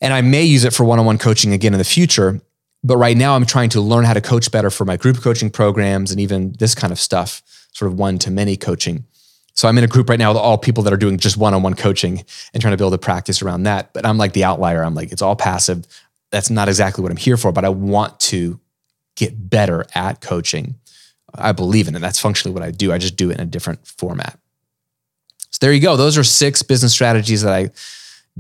And 0.01 0.13
I 0.13 0.21
may 0.21 0.45
use 0.45 0.65
it 0.65 0.73
for 0.73 0.85
one 0.85 0.99
on 0.99 1.07
one 1.07 1.19
coaching 1.19 1.53
again 1.53 1.73
in 1.73 1.79
the 1.79 1.85
future. 1.85 2.41
But 2.85 2.97
right 2.97 3.17
now, 3.17 3.35
I'm 3.35 3.47
trying 3.47 3.71
to 3.71 3.81
learn 3.81 4.05
how 4.05 4.15
to 4.15 4.21
coach 4.21 4.51
better 4.53 4.71
for 4.71 4.85
my 4.85 4.97
group 4.97 5.21
coaching 5.21 5.51
programs 5.51 6.11
and 6.11 6.21
even 6.21 6.53
this 6.59 6.75
kind 6.75 6.93
of 6.93 7.01
stuff, 7.01 7.43
sort 7.73 7.91
of 7.91 7.99
one 7.99 8.19
to 8.21 8.31
many 8.31 8.57
coaching. 8.57 9.05
So 9.55 9.67
I'm 9.67 9.77
in 9.77 9.83
a 9.83 9.89
group 9.89 10.09
right 10.09 10.19
now 10.19 10.31
with 10.31 10.41
all 10.41 10.57
people 10.57 10.85
that 10.85 10.93
are 10.93 10.99
doing 10.99 11.19
just 11.19 11.37
one 11.37 11.53
on 11.53 11.63
one 11.65 11.75
coaching 11.75 12.25
and 12.55 12.61
trying 12.61 12.73
to 12.73 12.77
build 12.77 12.95
a 12.95 12.99
practice 12.99 13.43
around 13.43 13.65
that. 13.65 13.93
But 13.93 14.07
I'm 14.07 14.17
like 14.17 14.33
the 14.33 14.45
outlier. 14.45 14.85
I'm 14.85 14.95
like, 14.95 15.11
it's 15.11 15.23
all 15.23 15.35
passive. 15.35 15.85
That's 16.31 16.49
not 16.49 16.69
exactly 16.69 17.03
what 17.03 17.11
I'm 17.11 17.17
here 17.17 17.37
for, 17.37 17.51
but 17.51 17.65
I 17.65 17.71
want 17.71 18.21
to 18.21 18.61
get 19.19 19.51
better 19.51 19.85
at 19.95 20.21
coaching. 20.21 20.77
I 21.35 21.53
believe 21.53 21.89
in 21.89 21.97
it. 21.97 22.01
That's 22.01 22.21
functionally 22.21 22.55
what 22.55 22.63
I 22.63 22.71
do. 22.71 22.93
I 22.93 22.99
just 22.99 23.17
do 23.17 23.31
it 23.31 23.35
in 23.35 23.41
a 23.41 23.47
different 23.47 23.87
format. 23.87 24.39
So 25.51 25.59
there 25.61 25.73
you 25.73 25.81
go. 25.81 25.97
Those 25.97 26.17
are 26.17 26.25
six 26.25 26.63
business 26.63 26.93
strategies 26.93 27.43
that 27.43 27.53
I 27.53 27.71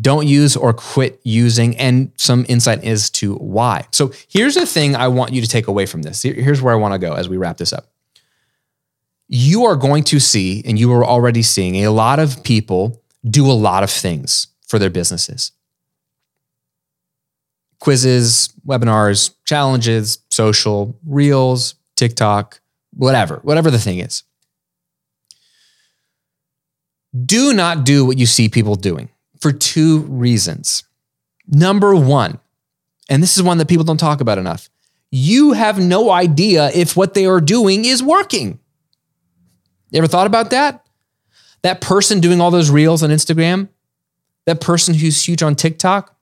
don't 0.00 0.28
use 0.28 0.56
or 0.56 0.72
quit 0.72 1.20
using, 1.24 1.76
and 1.76 2.12
some 2.16 2.46
insight 2.48 2.84
as 2.84 3.10
to 3.10 3.34
why. 3.34 3.84
So 3.90 4.12
here's 4.28 4.54
the 4.54 4.64
thing 4.64 4.94
I 4.94 5.08
want 5.08 5.32
you 5.32 5.42
to 5.42 5.48
take 5.48 5.66
away 5.66 5.86
from 5.86 6.02
this. 6.02 6.22
Here's 6.22 6.62
where 6.62 6.72
I 6.72 6.76
want 6.76 6.94
to 6.94 6.98
go 6.98 7.14
as 7.14 7.28
we 7.28 7.36
wrap 7.36 7.56
this 7.56 7.72
up. 7.72 7.90
you 9.28 9.64
are 9.66 9.76
going 9.76 10.04
to 10.04 10.18
see, 10.18 10.62
and 10.64 10.78
you 10.78 10.92
are 10.92 11.04
already 11.04 11.42
seeing, 11.42 11.84
a 11.84 11.90
lot 11.90 12.18
of 12.18 12.42
people 12.42 13.02
do 13.28 13.50
a 13.50 13.52
lot 13.52 13.82
of 13.82 13.90
things 13.90 14.48
for 14.66 14.78
their 14.78 14.90
businesses 14.90 15.52
quizzes, 17.80 18.52
webinars, 18.66 19.34
challenges, 19.44 20.18
social, 20.30 20.98
reels, 21.06 21.74
TikTok, 21.96 22.60
whatever, 22.94 23.40
whatever 23.42 23.70
the 23.70 23.78
thing 23.78 23.98
is. 23.98 24.22
Do 27.24 27.52
not 27.54 27.84
do 27.84 28.04
what 28.04 28.18
you 28.18 28.26
see 28.26 28.48
people 28.48 28.74
doing 28.74 29.08
for 29.40 29.52
two 29.52 30.00
reasons. 30.00 30.84
Number 31.46 31.94
one, 31.94 32.38
and 33.08 33.22
this 33.22 33.36
is 33.36 33.42
one 33.42 33.58
that 33.58 33.68
people 33.68 33.84
don't 33.84 33.96
talk 33.96 34.20
about 34.20 34.38
enough 34.38 34.68
you 35.10 35.52
have 35.52 35.78
no 35.78 36.10
idea 36.10 36.70
if 36.74 36.96
what 36.96 37.14
they 37.14 37.26
are 37.26 37.40
doing 37.40 37.84
is 37.84 38.02
working. 38.02 38.58
You 39.90 39.98
ever 39.98 40.06
thought 40.06 40.26
about 40.26 40.50
that? 40.50 40.86
That 41.62 41.80
person 41.80 42.20
doing 42.20 42.40
all 42.40 42.50
those 42.50 42.70
reels 42.70 43.02
on 43.02 43.10
Instagram, 43.10 43.68
that 44.44 44.60
person 44.60 44.94
who's 44.94 45.26
huge 45.26 45.42
on 45.42 45.54
TikTok, 45.54 46.14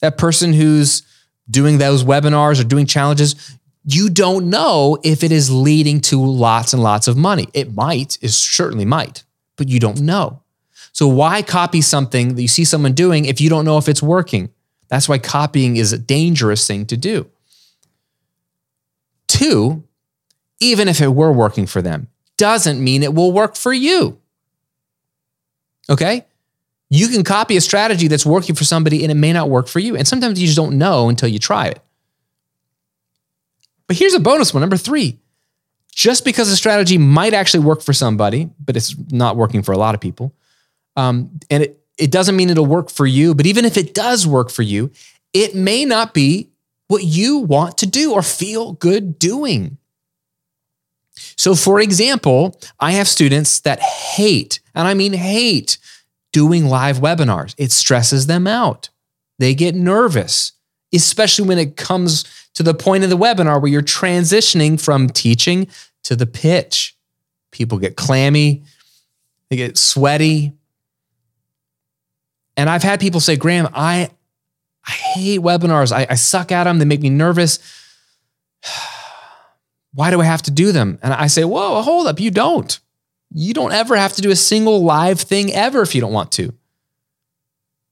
that 0.00 0.18
person 0.18 0.52
who's 0.52 1.02
doing 1.50 1.78
those 1.78 2.04
webinars 2.04 2.60
or 2.60 2.64
doing 2.64 2.86
challenges, 2.86 3.56
you 3.84 4.10
don't 4.10 4.50
know 4.50 4.98
if 5.02 5.24
it 5.24 5.32
is 5.32 5.50
leading 5.50 6.00
to 6.02 6.22
lots 6.22 6.72
and 6.72 6.82
lots 6.82 7.08
of 7.08 7.16
money. 7.16 7.48
It 7.54 7.74
might, 7.74 8.18
it 8.20 8.30
certainly 8.30 8.84
might, 8.84 9.24
but 9.56 9.68
you 9.68 9.80
don't 9.80 10.00
know. 10.00 10.42
So 10.92 11.06
why 11.06 11.42
copy 11.42 11.80
something 11.80 12.34
that 12.34 12.42
you 12.42 12.48
see 12.48 12.64
someone 12.64 12.92
doing 12.92 13.24
if 13.24 13.40
you 13.40 13.48
don't 13.48 13.64
know 13.64 13.78
if 13.78 13.88
it's 13.88 14.02
working? 14.02 14.50
That's 14.88 15.08
why 15.08 15.18
copying 15.18 15.76
is 15.76 15.92
a 15.92 15.98
dangerous 15.98 16.66
thing 16.66 16.86
to 16.86 16.96
do. 16.96 17.30
Two, 19.28 19.84
even 20.60 20.88
if 20.88 21.00
it 21.00 21.14
were 21.14 21.32
working 21.32 21.66
for 21.66 21.80
them, 21.80 22.08
doesn't 22.36 22.82
mean 22.82 23.02
it 23.02 23.14
will 23.14 23.32
work 23.32 23.56
for 23.56 23.72
you. 23.72 24.18
Okay? 25.88 26.26
You 26.90 27.08
can 27.08 27.24
copy 27.24 27.56
a 27.56 27.60
strategy 27.60 28.08
that's 28.08 28.26
working 28.26 28.54
for 28.54 28.64
somebody 28.64 29.02
and 29.02 29.10
it 29.10 29.14
may 29.14 29.32
not 29.32 29.48
work 29.48 29.68
for 29.68 29.78
you. 29.78 29.96
And 29.96 30.06
sometimes 30.06 30.40
you 30.40 30.46
just 30.46 30.56
don't 30.56 30.76
know 30.76 31.08
until 31.08 31.28
you 31.28 31.38
try 31.38 31.68
it. 31.68 31.80
But 33.86 33.96
here's 33.96 34.14
a 34.14 34.20
bonus 34.20 34.52
one 34.52 34.60
number 34.60 34.76
three. 34.76 35.18
Just 35.92 36.24
because 36.24 36.48
a 36.48 36.56
strategy 36.56 36.98
might 36.98 37.34
actually 37.34 37.64
work 37.64 37.82
for 37.82 37.92
somebody, 37.92 38.48
but 38.64 38.76
it's 38.76 38.94
not 39.10 39.36
working 39.36 39.62
for 39.62 39.72
a 39.72 39.78
lot 39.78 39.94
of 39.94 40.00
people, 40.00 40.32
um, 40.96 41.40
and 41.50 41.64
it, 41.64 41.80
it 41.98 42.10
doesn't 42.12 42.36
mean 42.36 42.48
it'll 42.48 42.64
work 42.64 42.90
for 42.90 43.06
you, 43.06 43.34
but 43.34 43.46
even 43.46 43.64
if 43.64 43.76
it 43.76 43.92
does 43.92 44.26
work 44.26 44.50
for 44.50 44.62
you, 44.62 44.92
it 45.32 45.54
may 45.54 45.84
not 45.84 46.14
be 46.14 46.48
what 46.86 47.02
you 47.02 47.38
want 47.38 47.78
to 47.78 47.86
do 47.86 48.12
or 48.12 48.22
feel 48.22 48.72
good 48.72 49.18
doing. 49.18 49.78
So, 51.36 51.54
for 51.54 51.80
example, 51.80 52.58
I 52.78 52.92
have 52.92 53.08
students 53.08 53.60
that 53.60 53.80
hate, 53.80 54.60
and 54.74 54.86
I 54.86 54.94
mean 54.94 55.12
hate, 55.12 55.78
doing 56.32 56.66
live 56.66 56.98
webinars. 56.98 57.54
It 57.58 57.72
stresses 57.72 58.26
them 58.26 58.46
out. 58.46 58.90
They 59.38 59.54
get 59.54 59.74
nervous, 59.74 60.52
especially 60.92 61.48
when 61.48 61.58
it 61.58 61.76
comes 61.76 62.24
to 62.54 62.62
the 62.62 62.74
point 62.74 63.04
of 63.04 63.10
the 63.10 63.16
webinar 63.16 63.60
where 63.60 63.70
you're 63.70 63.82
transitioning 63.82 64.80
from 64.80 65.08
teaching 65.08 65.68
to 66.04 66.16
the 66.16 66.26
pitch. 66.26 66.96
People 67.50 67.78
get 67.78 67.96
clammy, 67.96 68.62
they 69.48 69.56
get 69.56 69.76
sweaty. 69.76 70.52
And 72.56 72.68
I've 72.68 72.82
had 72.82 73.00
people 73.00 73.20
say, 73.20 73.36
Graham, 73.36 73.68
I, 73.72 74.10
I 74.86 74.90
hate 74.90 75.40
webinars. 75.40 75.92
I, 75.92 76.06
I 76.10 76.14
suck 76.14 76.52
at 76.52 76.64
them. 76.64 76.78
They 76.78 76.84
make 76.84 77.00
me 77.00 77.10
nervous. 77.10 77.58
Why 79.94 80.10
do 80.10 80.20
I 80.20 80.24
have 80.24 80.42
to 80.42 80.50
do 80.50 80.70
them? 80.70 80.98
And 81.02 81.12
I 81.12 81.26
say, 81.26 81.44
whoa, 81.44 81.80
hold 81.82 82.06
up. 82.06 82.20
You 82.20 82.30
don't. 82.30 82.78
You 83.32 83.54
don't 83.54 83.72
ever 83.72 83.96
have 83.96 84.14
to 84.14 84.22
do 84.22 84.30
a 84.30 84.36
single 84.36 84.82
live 84.82 85.20
thing 85.20 85.52
ever 85.52 85.82
if 85.82 85.94
you 85.94 86.00
don't 86.00 86.12
want 86.12 86.32
to. 86.32 86.52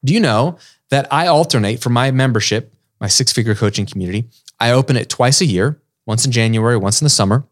Do 0.04 0.14
you 0.14 0.20
know 0.20 0.58
that 0.90 1.12
I 1.12 1.26
alternate 1.26 1.80
for 1.80 1.90
my 1.90 2.10
membership, 2.10 2.74
my 3.00 3.08
six 3.08 3.32
figure 3.32 3.54
coaching 3.54 3.86
community? 3.86 4.28
I 4.60 4.72
open 4.72 4.96
it 4.96 5.08
twice 5.08 5.40
a 5.40 5.44
year, 5.44 5.80
once 6.06 6.24
in 6.24 6.32
January, 6.32 6.76
once 6.76 7.00
in 7.00 7.04
the 7.04 7.10
summer. 7.10 7.44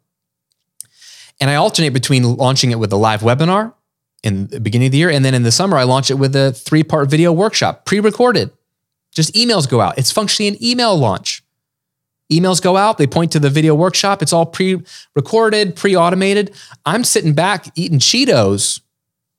And 1.41 1.51
I 1.51 1.57
alternate 1.57 1.93
between 1.93 2.37
launching 2.37 2.71
it 2.71 2.79
with 2.79 2.93
a 2.93 2.97
live 2.97 3.21
webinar 3.21 3.75
in 4.23 4.47
the 4.49 4.61
beginning 4.61 4.87
of 4.87 4.93
the 4.93 4.99
year. 4.99 5.11
And 5.11 5.25
then 5.25 5.35
in 5.35 5.43
the 5.43 5.53
summer, 5.53 5.77
I 5.77 5.85
launch 5.85 6.11
it 6.11 6.15
with 6.15 6.35
a 6.35 6.53
three 6.53 6.83
part 6.83 7.11
video 7.11 7.33
workshop, 7.33 7.85
pre 7.85 8.01
recorded. 8.01 8.51
Just 9.13 9.35
emails 9.35 9.69
go 9.69 9.81
out. 9.81 9.99
It's 9.99 10.11
functionally 10.11 10.49
an 10.49 10.63
email 10.63 10.97
launch. 10.97 11.36
Emails 12.33 12.61
go 12.61 12.77
out, 12.77 12.99
they 12.99 13.07
point 13.07 13.33
to 13.33 13.39
the 13.39 13.51
video 13.51 13.75
workshop. 13.75 14.21
It's 14.21 14.33
all 14.33 14.47
pre 14.47 14.83
recorded, 15.15 15.77
pre 15.77 15.97
automated. 15.97 16.55
I'm 16.85 17.05
sitting 17.05 17.35
back 17.35 17.67
eating 17.77 18.01
Cheetos, 18.01 18.81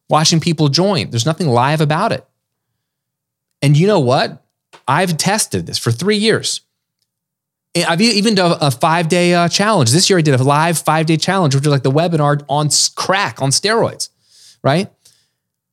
watching 0.09 0.39
people 0.39 0.69
join. 0.69 1.09
There's 1.09 1.25
nothing 1.25 1.47
live 1.47 1.81
about 1.81 2.11
it. 2.11 2.25
And 3.61 3.75
you 3.75 3.87
know 3.87 3.99
what? 3.99 4.43
I've 4.87 5.17
tested 5.17 5.65
this 5.65 5.77
for 5.77 5.91
three 5.91 6.17
years. 6.17 6.61
I've 7.75 8.01
even 8.01 8.35
done 8.35 8.57
a 8.61 8.71
five 8.71 9.09
day 9.09 9.33
uh, 9.33 9.49
challenge. 9.49 9.91
This 9.91 10.09
year 10.09 10.19
I 10.19 10.21
did 10.21 10.39
a 10.39 10.43
live 10.43 10.77
five 10.77 11.05
day 11.05 11.17
challenge, 11.17 11.55
which 11.55 11.65
was 11.65 11.71
like 11.71 11.83
the 11.83 11.91
webinar 11.91 12.43
on 12.47 12.69
crack, 12.95 13.41
on 13.41 13.49
steroids, 13.49 14.09
right? 14.63 14.89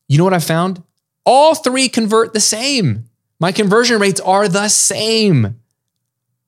You 0.08 0.18
know 0.18 0.24
what 0.24 0.34
I 0.34 0.40
found? 0.40 0.82
All 1.24 1.54
three 1.54 1.88
convert 1.88 2.34
the 2.34 2.40
same. 2.40 3.08
My 3.40 3.52
conversion 3.52 4.00
rates 4.00 4.20
are 4.20 4.48
the 4.48 4.68
same. 4.68 5.60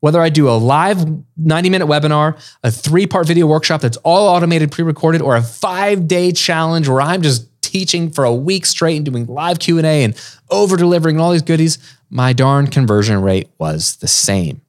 Whether 0.00 0.20
I 0.20 0.28
do 0.28 0.48
a 0.48 0.52
live 0.52 1.04
90 1.36 1.70
minute 1.70 1.86
webinar, 1.86 2.38
a 2.62 2.70
three 2.70 3.06
part 3.06 3.26
video 3.26 3.46
workshop 3.46 3.80
that's 3.80 3.96
all 3.98 4.28
automated, 4.28 4.70
pre 4.70 4.84
recorded, 4.84 5.22
or 5.22 5.36
a 5.36 5.42
five 5.42 6.06
day 6.06 6.32
challenge 6.32 6.88
where 6.88 7.00
I'm 7.00 7.22
just 7.22 7.48
teaching 7.62 8.10
for 8.10 8.24
a 8.24 8.34
week 8.34 8.64
straight 8.66 8.96
and 8.96 9.04
doing 9.04 9.26
live 9.26 9.58
Q&A 9.58 10.04
and 10.04 10.14
over 10.50 10.76
delivering 10.76 11.18
all 11.18 11.32
these 11.32 11.42
goodies, 11.42 11.78
my 12.10 12.32
darn 12.32 12.68
conversion 12.68 13.20
rate 13.20 13.48
was 13.58 13.96
the 13.96 14.08
same. 14.08 14.60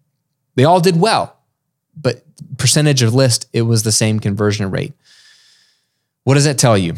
They 0.55 0.63
all 0.63 0.81
did 0.81 0.99
well, 0.99 1.37
but 1.95 2.23
percentage 2.57 3.03
of 3.03 3.13
list, 3.13 3.47
it 3.53 3.61
was 3.61 3.83
the 3.83 3.91
same 3.91 4.19
conversion 4.19 4.71
rate. 4.71 4.93
What 6.23 6.33
does 6.33 6.45
that 6.45 6.57
tell 6.57 6.77
you? 6.77 6.95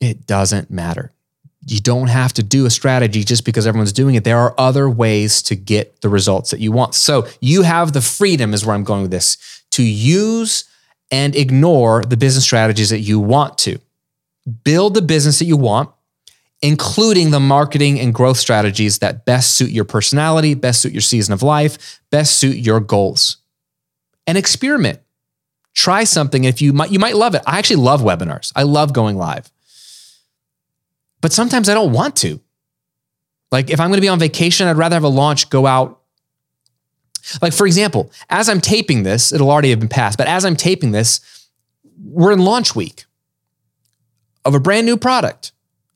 It 0.00 0.26
doesn't 0.26 0.70
matter 0.70 1.12
you 1.66 1.80
don't 1.80 2.08
have 2.08 2.32
to 2.34 2.42
do 2.42 2.64
a 2.64 2.70
strategy 2.70 3.22
just 3.22 3.44
because 3.44 3.66
everyone's 3.66 3.92
doing 3.92 4.14
it. 4.14 4.24
There 4.24 4.38
are 4.38 4.54
other 4.58 4.88
ways 4.88 5.42
to 5.42 5.54
get 5.54 6.00
the 6.00 6.08
results 6.08 6.50
that 6.52 6.60
you 6.60 6.72
want. 6.72 6.94
So 6.94 7.26
you 7.40 7.62
have 7.62 7.92
the 7.92 8.00
freedom, 8.00 8.54
is 8.54 8.64
where 8.64 8.74
I'm 8.74 8.84
going 8.84 9.02
with 9.02 9.10
this, 9.10 9.36
to 9.72 9.82
use 9.82 10.64
and 11.10 11.36
ignore 11.36 12.02
the 12.02 12.16
business 12.16 12.44
strategies 12.44 12.90
that 12.90 13.00
you 13.00 13.20
want 13.20 13.58
to. 13.58 13.78
Build 14.64 14.94
the 14.94 15.02
business 15.02 15.38
that 15.40 15.44
you 15.44 15.56
want, 15.56 15.90
including 16.62 17.30
the 17.30 17.40
marketing 17.40 18.00
and 18.00 18.14
growth 18.14 18.38
strategies 18.38 19.00
that 19.00 19.26
best 19.26 19.52
suit 19.52 19.70
your 19.70 19.84
personality, 19.84 20.54
best 20.54 20.80
suit 20.80 20.92
your 20.92 21.02
season 21.02 21.34
of 21.34 21.42
life, 21.42 22.00
best 22.10 22.38
suit 22.38 22.56
your 22.56 22.80
goals. 22.80 23.36
And 24.26 24.38
experiment. 24.38 25.00
Try 25.74 26.04
something 26.04 26.44
if 26.44 26.60
you 26.60 26.72
might 26.72 26.90
you 26.90 26.98
might 26.98 27.16
love 27.16 27.34
it. 27.34 27.42
I 27.46 27.58
actually 27.58 27.76
love 27.76 28.00
webinars. 28.00 28.52
I 28.56 28.64
love 28.64 28.92
going 28.92 29.16
live. 29.16 29.50
But 31.20 31.32
sometimes 31.32 31.68
I 31.68 31.74
don't 31.74 31.92
want 31.92 32.16
to. 32.16 32.40
Like 33.50 33.70
if 33.70 33.80
I'm 33.80 33.88
going 33.88 33.98
to 33.98 34.02
be 34.02 34.08
on 34.08 34.18
vacation, 34.18 34.68
I'd 34.68 34.76
rather 34.76 34.96
have 34.96 35.04
a 35.04 35.08
launch 35.08 35.50
go 35.50 35.66
out. 35.66 36.00
Like 37.42 37.52
for 37.52 37.66
example, 37.66 38.10
as 38.28 38.48
I'm 38.48 38.60
taping 38.60 39.02
this, 39.02 39.32
it'll 39.32 39.50
already 39.50 39.70
have 39.70 39.80
been 39.80 39.88
passed, 39.88 40.18
but 40.18 40.26
as 40.26 40.44
I'm 40.44 40.56
taping 40.56 40.92
this, 40.92 41.20
we're 42.02 42.32
in 42.32 42.38
launch 42.38 42.74
week 42.74 43.04
of 44.44 44.54
a 44.54 44.60
brand 44.60 44.86
new 44.86 44.96
product. 44.96 45.52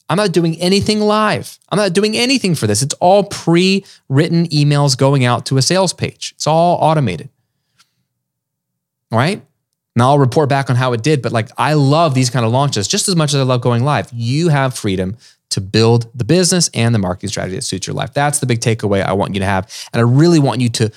I'm 0.08 0.16
not 0.16 0.32
doing 0.32 0.60
anything 0.60 1.00
live. 1.00 1.58
I'm 1.70 1.78
not 1.78 1.94
doing 1.94 2.14
anything 2.16 2.54
for 2.54 2.66
this. 2.66 2.82
It's 2.82 2.94
all 2.94 3.24
pre 3.24 3.84
written 4.08 4.46
emails 4.48 4.98
going 4.98 5.24
out 5.24 5.46
to 5.46 5.56
a 5.56 5.62
sales 5.62 5.94
page. 5.94 6.32
It's 6.37 6.46
all 6.46 6.76
automated. 6.80 7.30
All 9.10 9.18
right. 9.18 9.42
Now 9.96 10.11
I'll 10.11 10.18
report 10.18 10.48
back 10.48 10.70
on 10.70 10.76
how 10.76 10.92
it 10.92 11.02
did, 11.02 11.22
but 11.22 11.33
like 11.33 11.50
I 11.57 11.74
love 11.74 12.14
these 12.14 12.30
kind 12.30 12.44
of 12.44 12.52
launches 12.52 12.88
just 12.88 13.09
as 13.09 13.16
much 13.16 13.33
as 13.33 13.40
I 13.40 13.44
love 13.44 13.61
going 13.61 13.85
live. 13.85 14.11
You 14.12 14.48
have 14.48 14.76
freedom 14.76 15.16
to 15.50 15.61
build 15.61 16.11
the 16.16 16.24
business 16.24 16.68
and 16.74 16.94
the 16.94 16.98
marketing 16.98 17.28
strategy 17.28 17.57
that 17.57 17.62
suits 17.62 17.87
your 17.87 17.94
life. 17.94 18.12
That's 18.12 18.40
the 18.40 18.46
big 18.46 18.60
takeaway 18.60 19.04
I 19.04 19.12
want 19.12 19.35
you 19.35 19.40
to 19.40 19.46
have. 19.46 19.73
And 19.92 20.00
I 20.00 20.02
really 20.02 20.40
want 20.40 20.60
you 20.60 20.69
to 20.71 20.92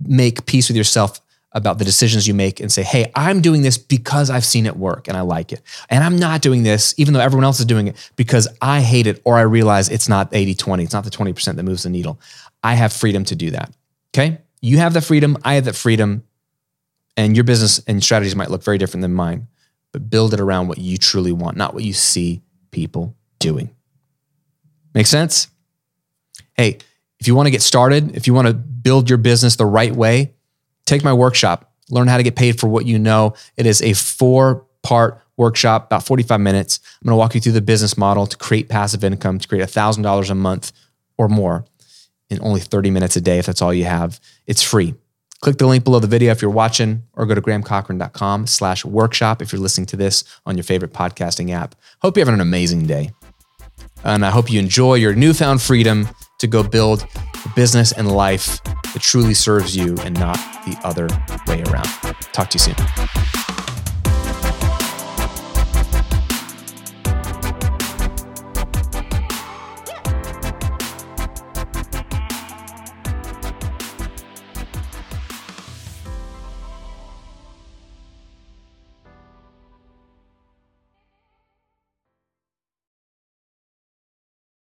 make 0.00 0.46
peace 0.46 0.68
with 0.68 0.76
yourself 0.76 1.20
about 1.52 1.78
the 1.78 1.84
decisions 1.84 2.26
you 2.26 2.34
make 2.34 2.60
and 2.60 2.70
say, 2.70 2.82
hey, 2.82 3.10
I'm 3.14 3.40
doing 3.40 3.62
this 3.62 3.78
because 3.78 4.30
I've 4.30 4.44
seen 4.44 4.66
it 4.66 4.76
work 4.76 5.08
and 5.08 5.16
I 5.16 5.22
like 5.22 5.52
it. 5.52 5.62
And 5.90 6.04
I'm 6.04 6.16
not 6.16 6.42
doing 6.42 6.62
this, 6.62 6.94
even 6.98 7.14
though 7.14 7.20
everyone 7.20 7.44
else 7.44 7.58
is 7.58 7.66
doing 7.66 7.88
it, 7.88 8.10
because 8.16 8.48
I 8.60 8.80
hate 8.80 9.06
it 9.06 9.20
or 9.24 9.36
I 9.36 9.42
realize 9.42 9.88
it's 9.88 10.08
not 10.08 10.28
80 10.32 10.54
20, 10.54 10.84
it's 10.84 10.92
not 10.92 11.04
the 11.04 11.10
20% 11.10 11.56
that 11.56 11.62
moves 11.62 11.82
the 11.82 11.90
needle. 11.90 12.20
I 12.62 12.74
have 12.74 12.92
freedom 12.92 13.24
to 13.24 13.34
do 13.34 13.50
that. 13.50 13.72
Okay. 14.14 14.38
You 14.60 14.78
have 14.78 14.92
the 14.92 15.00
freedom. 15.00 15.36
I 15.44 15.54
have 15.54 15.66
that 15.66 15.76
freedom. 15.76 16.24
And 17.16 17.36
your 17.36 17.44
business 17.44 17.80
and 17.86 18.02
strategies 18.02 18.36
might 18.36 18.50
look 18.50 18.62
very 18.62 18.78
different 18.78 19.02
than 19.02 19.12
mine, 19.12 19.48
but 19.92 20.08
build 20.08 20.34
it 20.34 20.40
around 20.40 20.68
what 20.68 20.78
you 20.78 20.96
truly 20.96 21.32
want, 21.32 21.56
not 21.56 21.74
what 21.74 21.84
you 21.84 21.92
see 21.92 22.42
people 22.70 23.16
doing. 23.38 23.70
Make 24.94 25.06
sense? 25.06 25.48
Hey, 26.54 26.78
if 27.20 27.26
you 27.26 27.34
want 27.34 27.46
to 27.46 27.50
get 27.50 27.62
started, 27.62 28.16
if 28.16 28.26
you 28.26 28.34
want 28.34 28.48
to 28.48 28.54
build 28.54 29.08
your 29.08 29.18
business 29.18 29.56
the 29.56 29.66
right 29.66 29.94
way, 29.94 30.34
take 30.86 31.02
my 31.02 31.12
workshop, 31.12 31.72
learn 31.90 32.08
how 32.08 32.16
to 32.16 32.22
get 32.22 32.36
paid 32.36 32.60
for 32.60 32.68
what 32.68 32.86
you 32.86 32.98
know. 32.98 33.34
It 33.56 33.66
is 33.66 33.82
a 33.82 33.92
four 33.92 34.66
part 34.82 35.20
workshop, 35.36 35.86
about 35.86 36.04
45 36.04 36.40
minutes. 36.40 36.80
I'm 37.00 37.06
going 37.06 37.12
to 37.12 37.18
walk 37.18 37.34
you 37.34 37.40
through 37.40 37.52
the 37.52 37.60
business 37.60 37.96
model 37.96 38.26
to 38.26 38.36
create 38.36 38.68
passive 38.68 39.04
income, 39.04 39.38
to 39.38 39.48
create 39.48 39.66
$1,000 39.68 40.30
a 40.30 40.34
month 40.34 40.72
or 41.16 41.28
more 41.28 41.64
in 42.30 42.40
only 42.42 42.60
30 42.60 42.90
minutes 42.90 43.16
a 43.16 43.20
day 43.20 43.38
if 43.38 43.46
that's 43.46 43.62
all 43.62 43.72
you 43.72 43.84
have. 43.84 44.20
It's 44.46 44.62
free. 44.62 44.94
Click 45.40 45.56
the 45.56 45.66
link 45.66 45.84
below 45.84 46.00
the 46.00 46.08
video 46.08 46.32
if 46.32 46.42
you're 46.42 46.50
watching, 46.50 47.04
or 47.14 47.24
go 47.24 47.34
to 47.34 47.40
grahamcochrane.com 47.40 48.46
slash 48.46 48.84
workshop 48.84 49.40
if 49.40 49.52
you're 49.52 49.60
listening 49.60 49.86
to 49.86 49.96
this 49.96 50.24
on 50.44 50.56
your 50.56 50.64
favorite 50.64 50.92
podcasting 50.92 51.50
app. 51.50 51.76
Hope 52.02 52.16
you're 52.16 52.26
having 52.26 52.34
an 52.34 52.40
amazing 52.40 52.86
day. 52.86 53.12
And 54.04 54.24
I 54.24 54.30
hope 54.30 54.50
you 54.50 54.58
enjoy 54.58 54.94
your 54.94 55.14
newfound 55.14 55.62
freedom 55.62 56.08
to 56.38 56.46
go 56.46 56.62
build 56.62 57.06
a 57.44 57.48
business 57.54 57.92
and 57.92 58.10
life 58.10 58.62
that 58.64 59.00
truly 59.00 59.34
serves 59.34 59.76
you 59.76 59.96
and 59.98 60.18
not 60.18 60.36
the 60.66 60.78
other 60.84 61.08
way 61.46 61.62
around. 61.64 61.88
Talk 62.32 62.50
to 62.50 62.56
you 62.56 62.60
soon. 62.60 63.57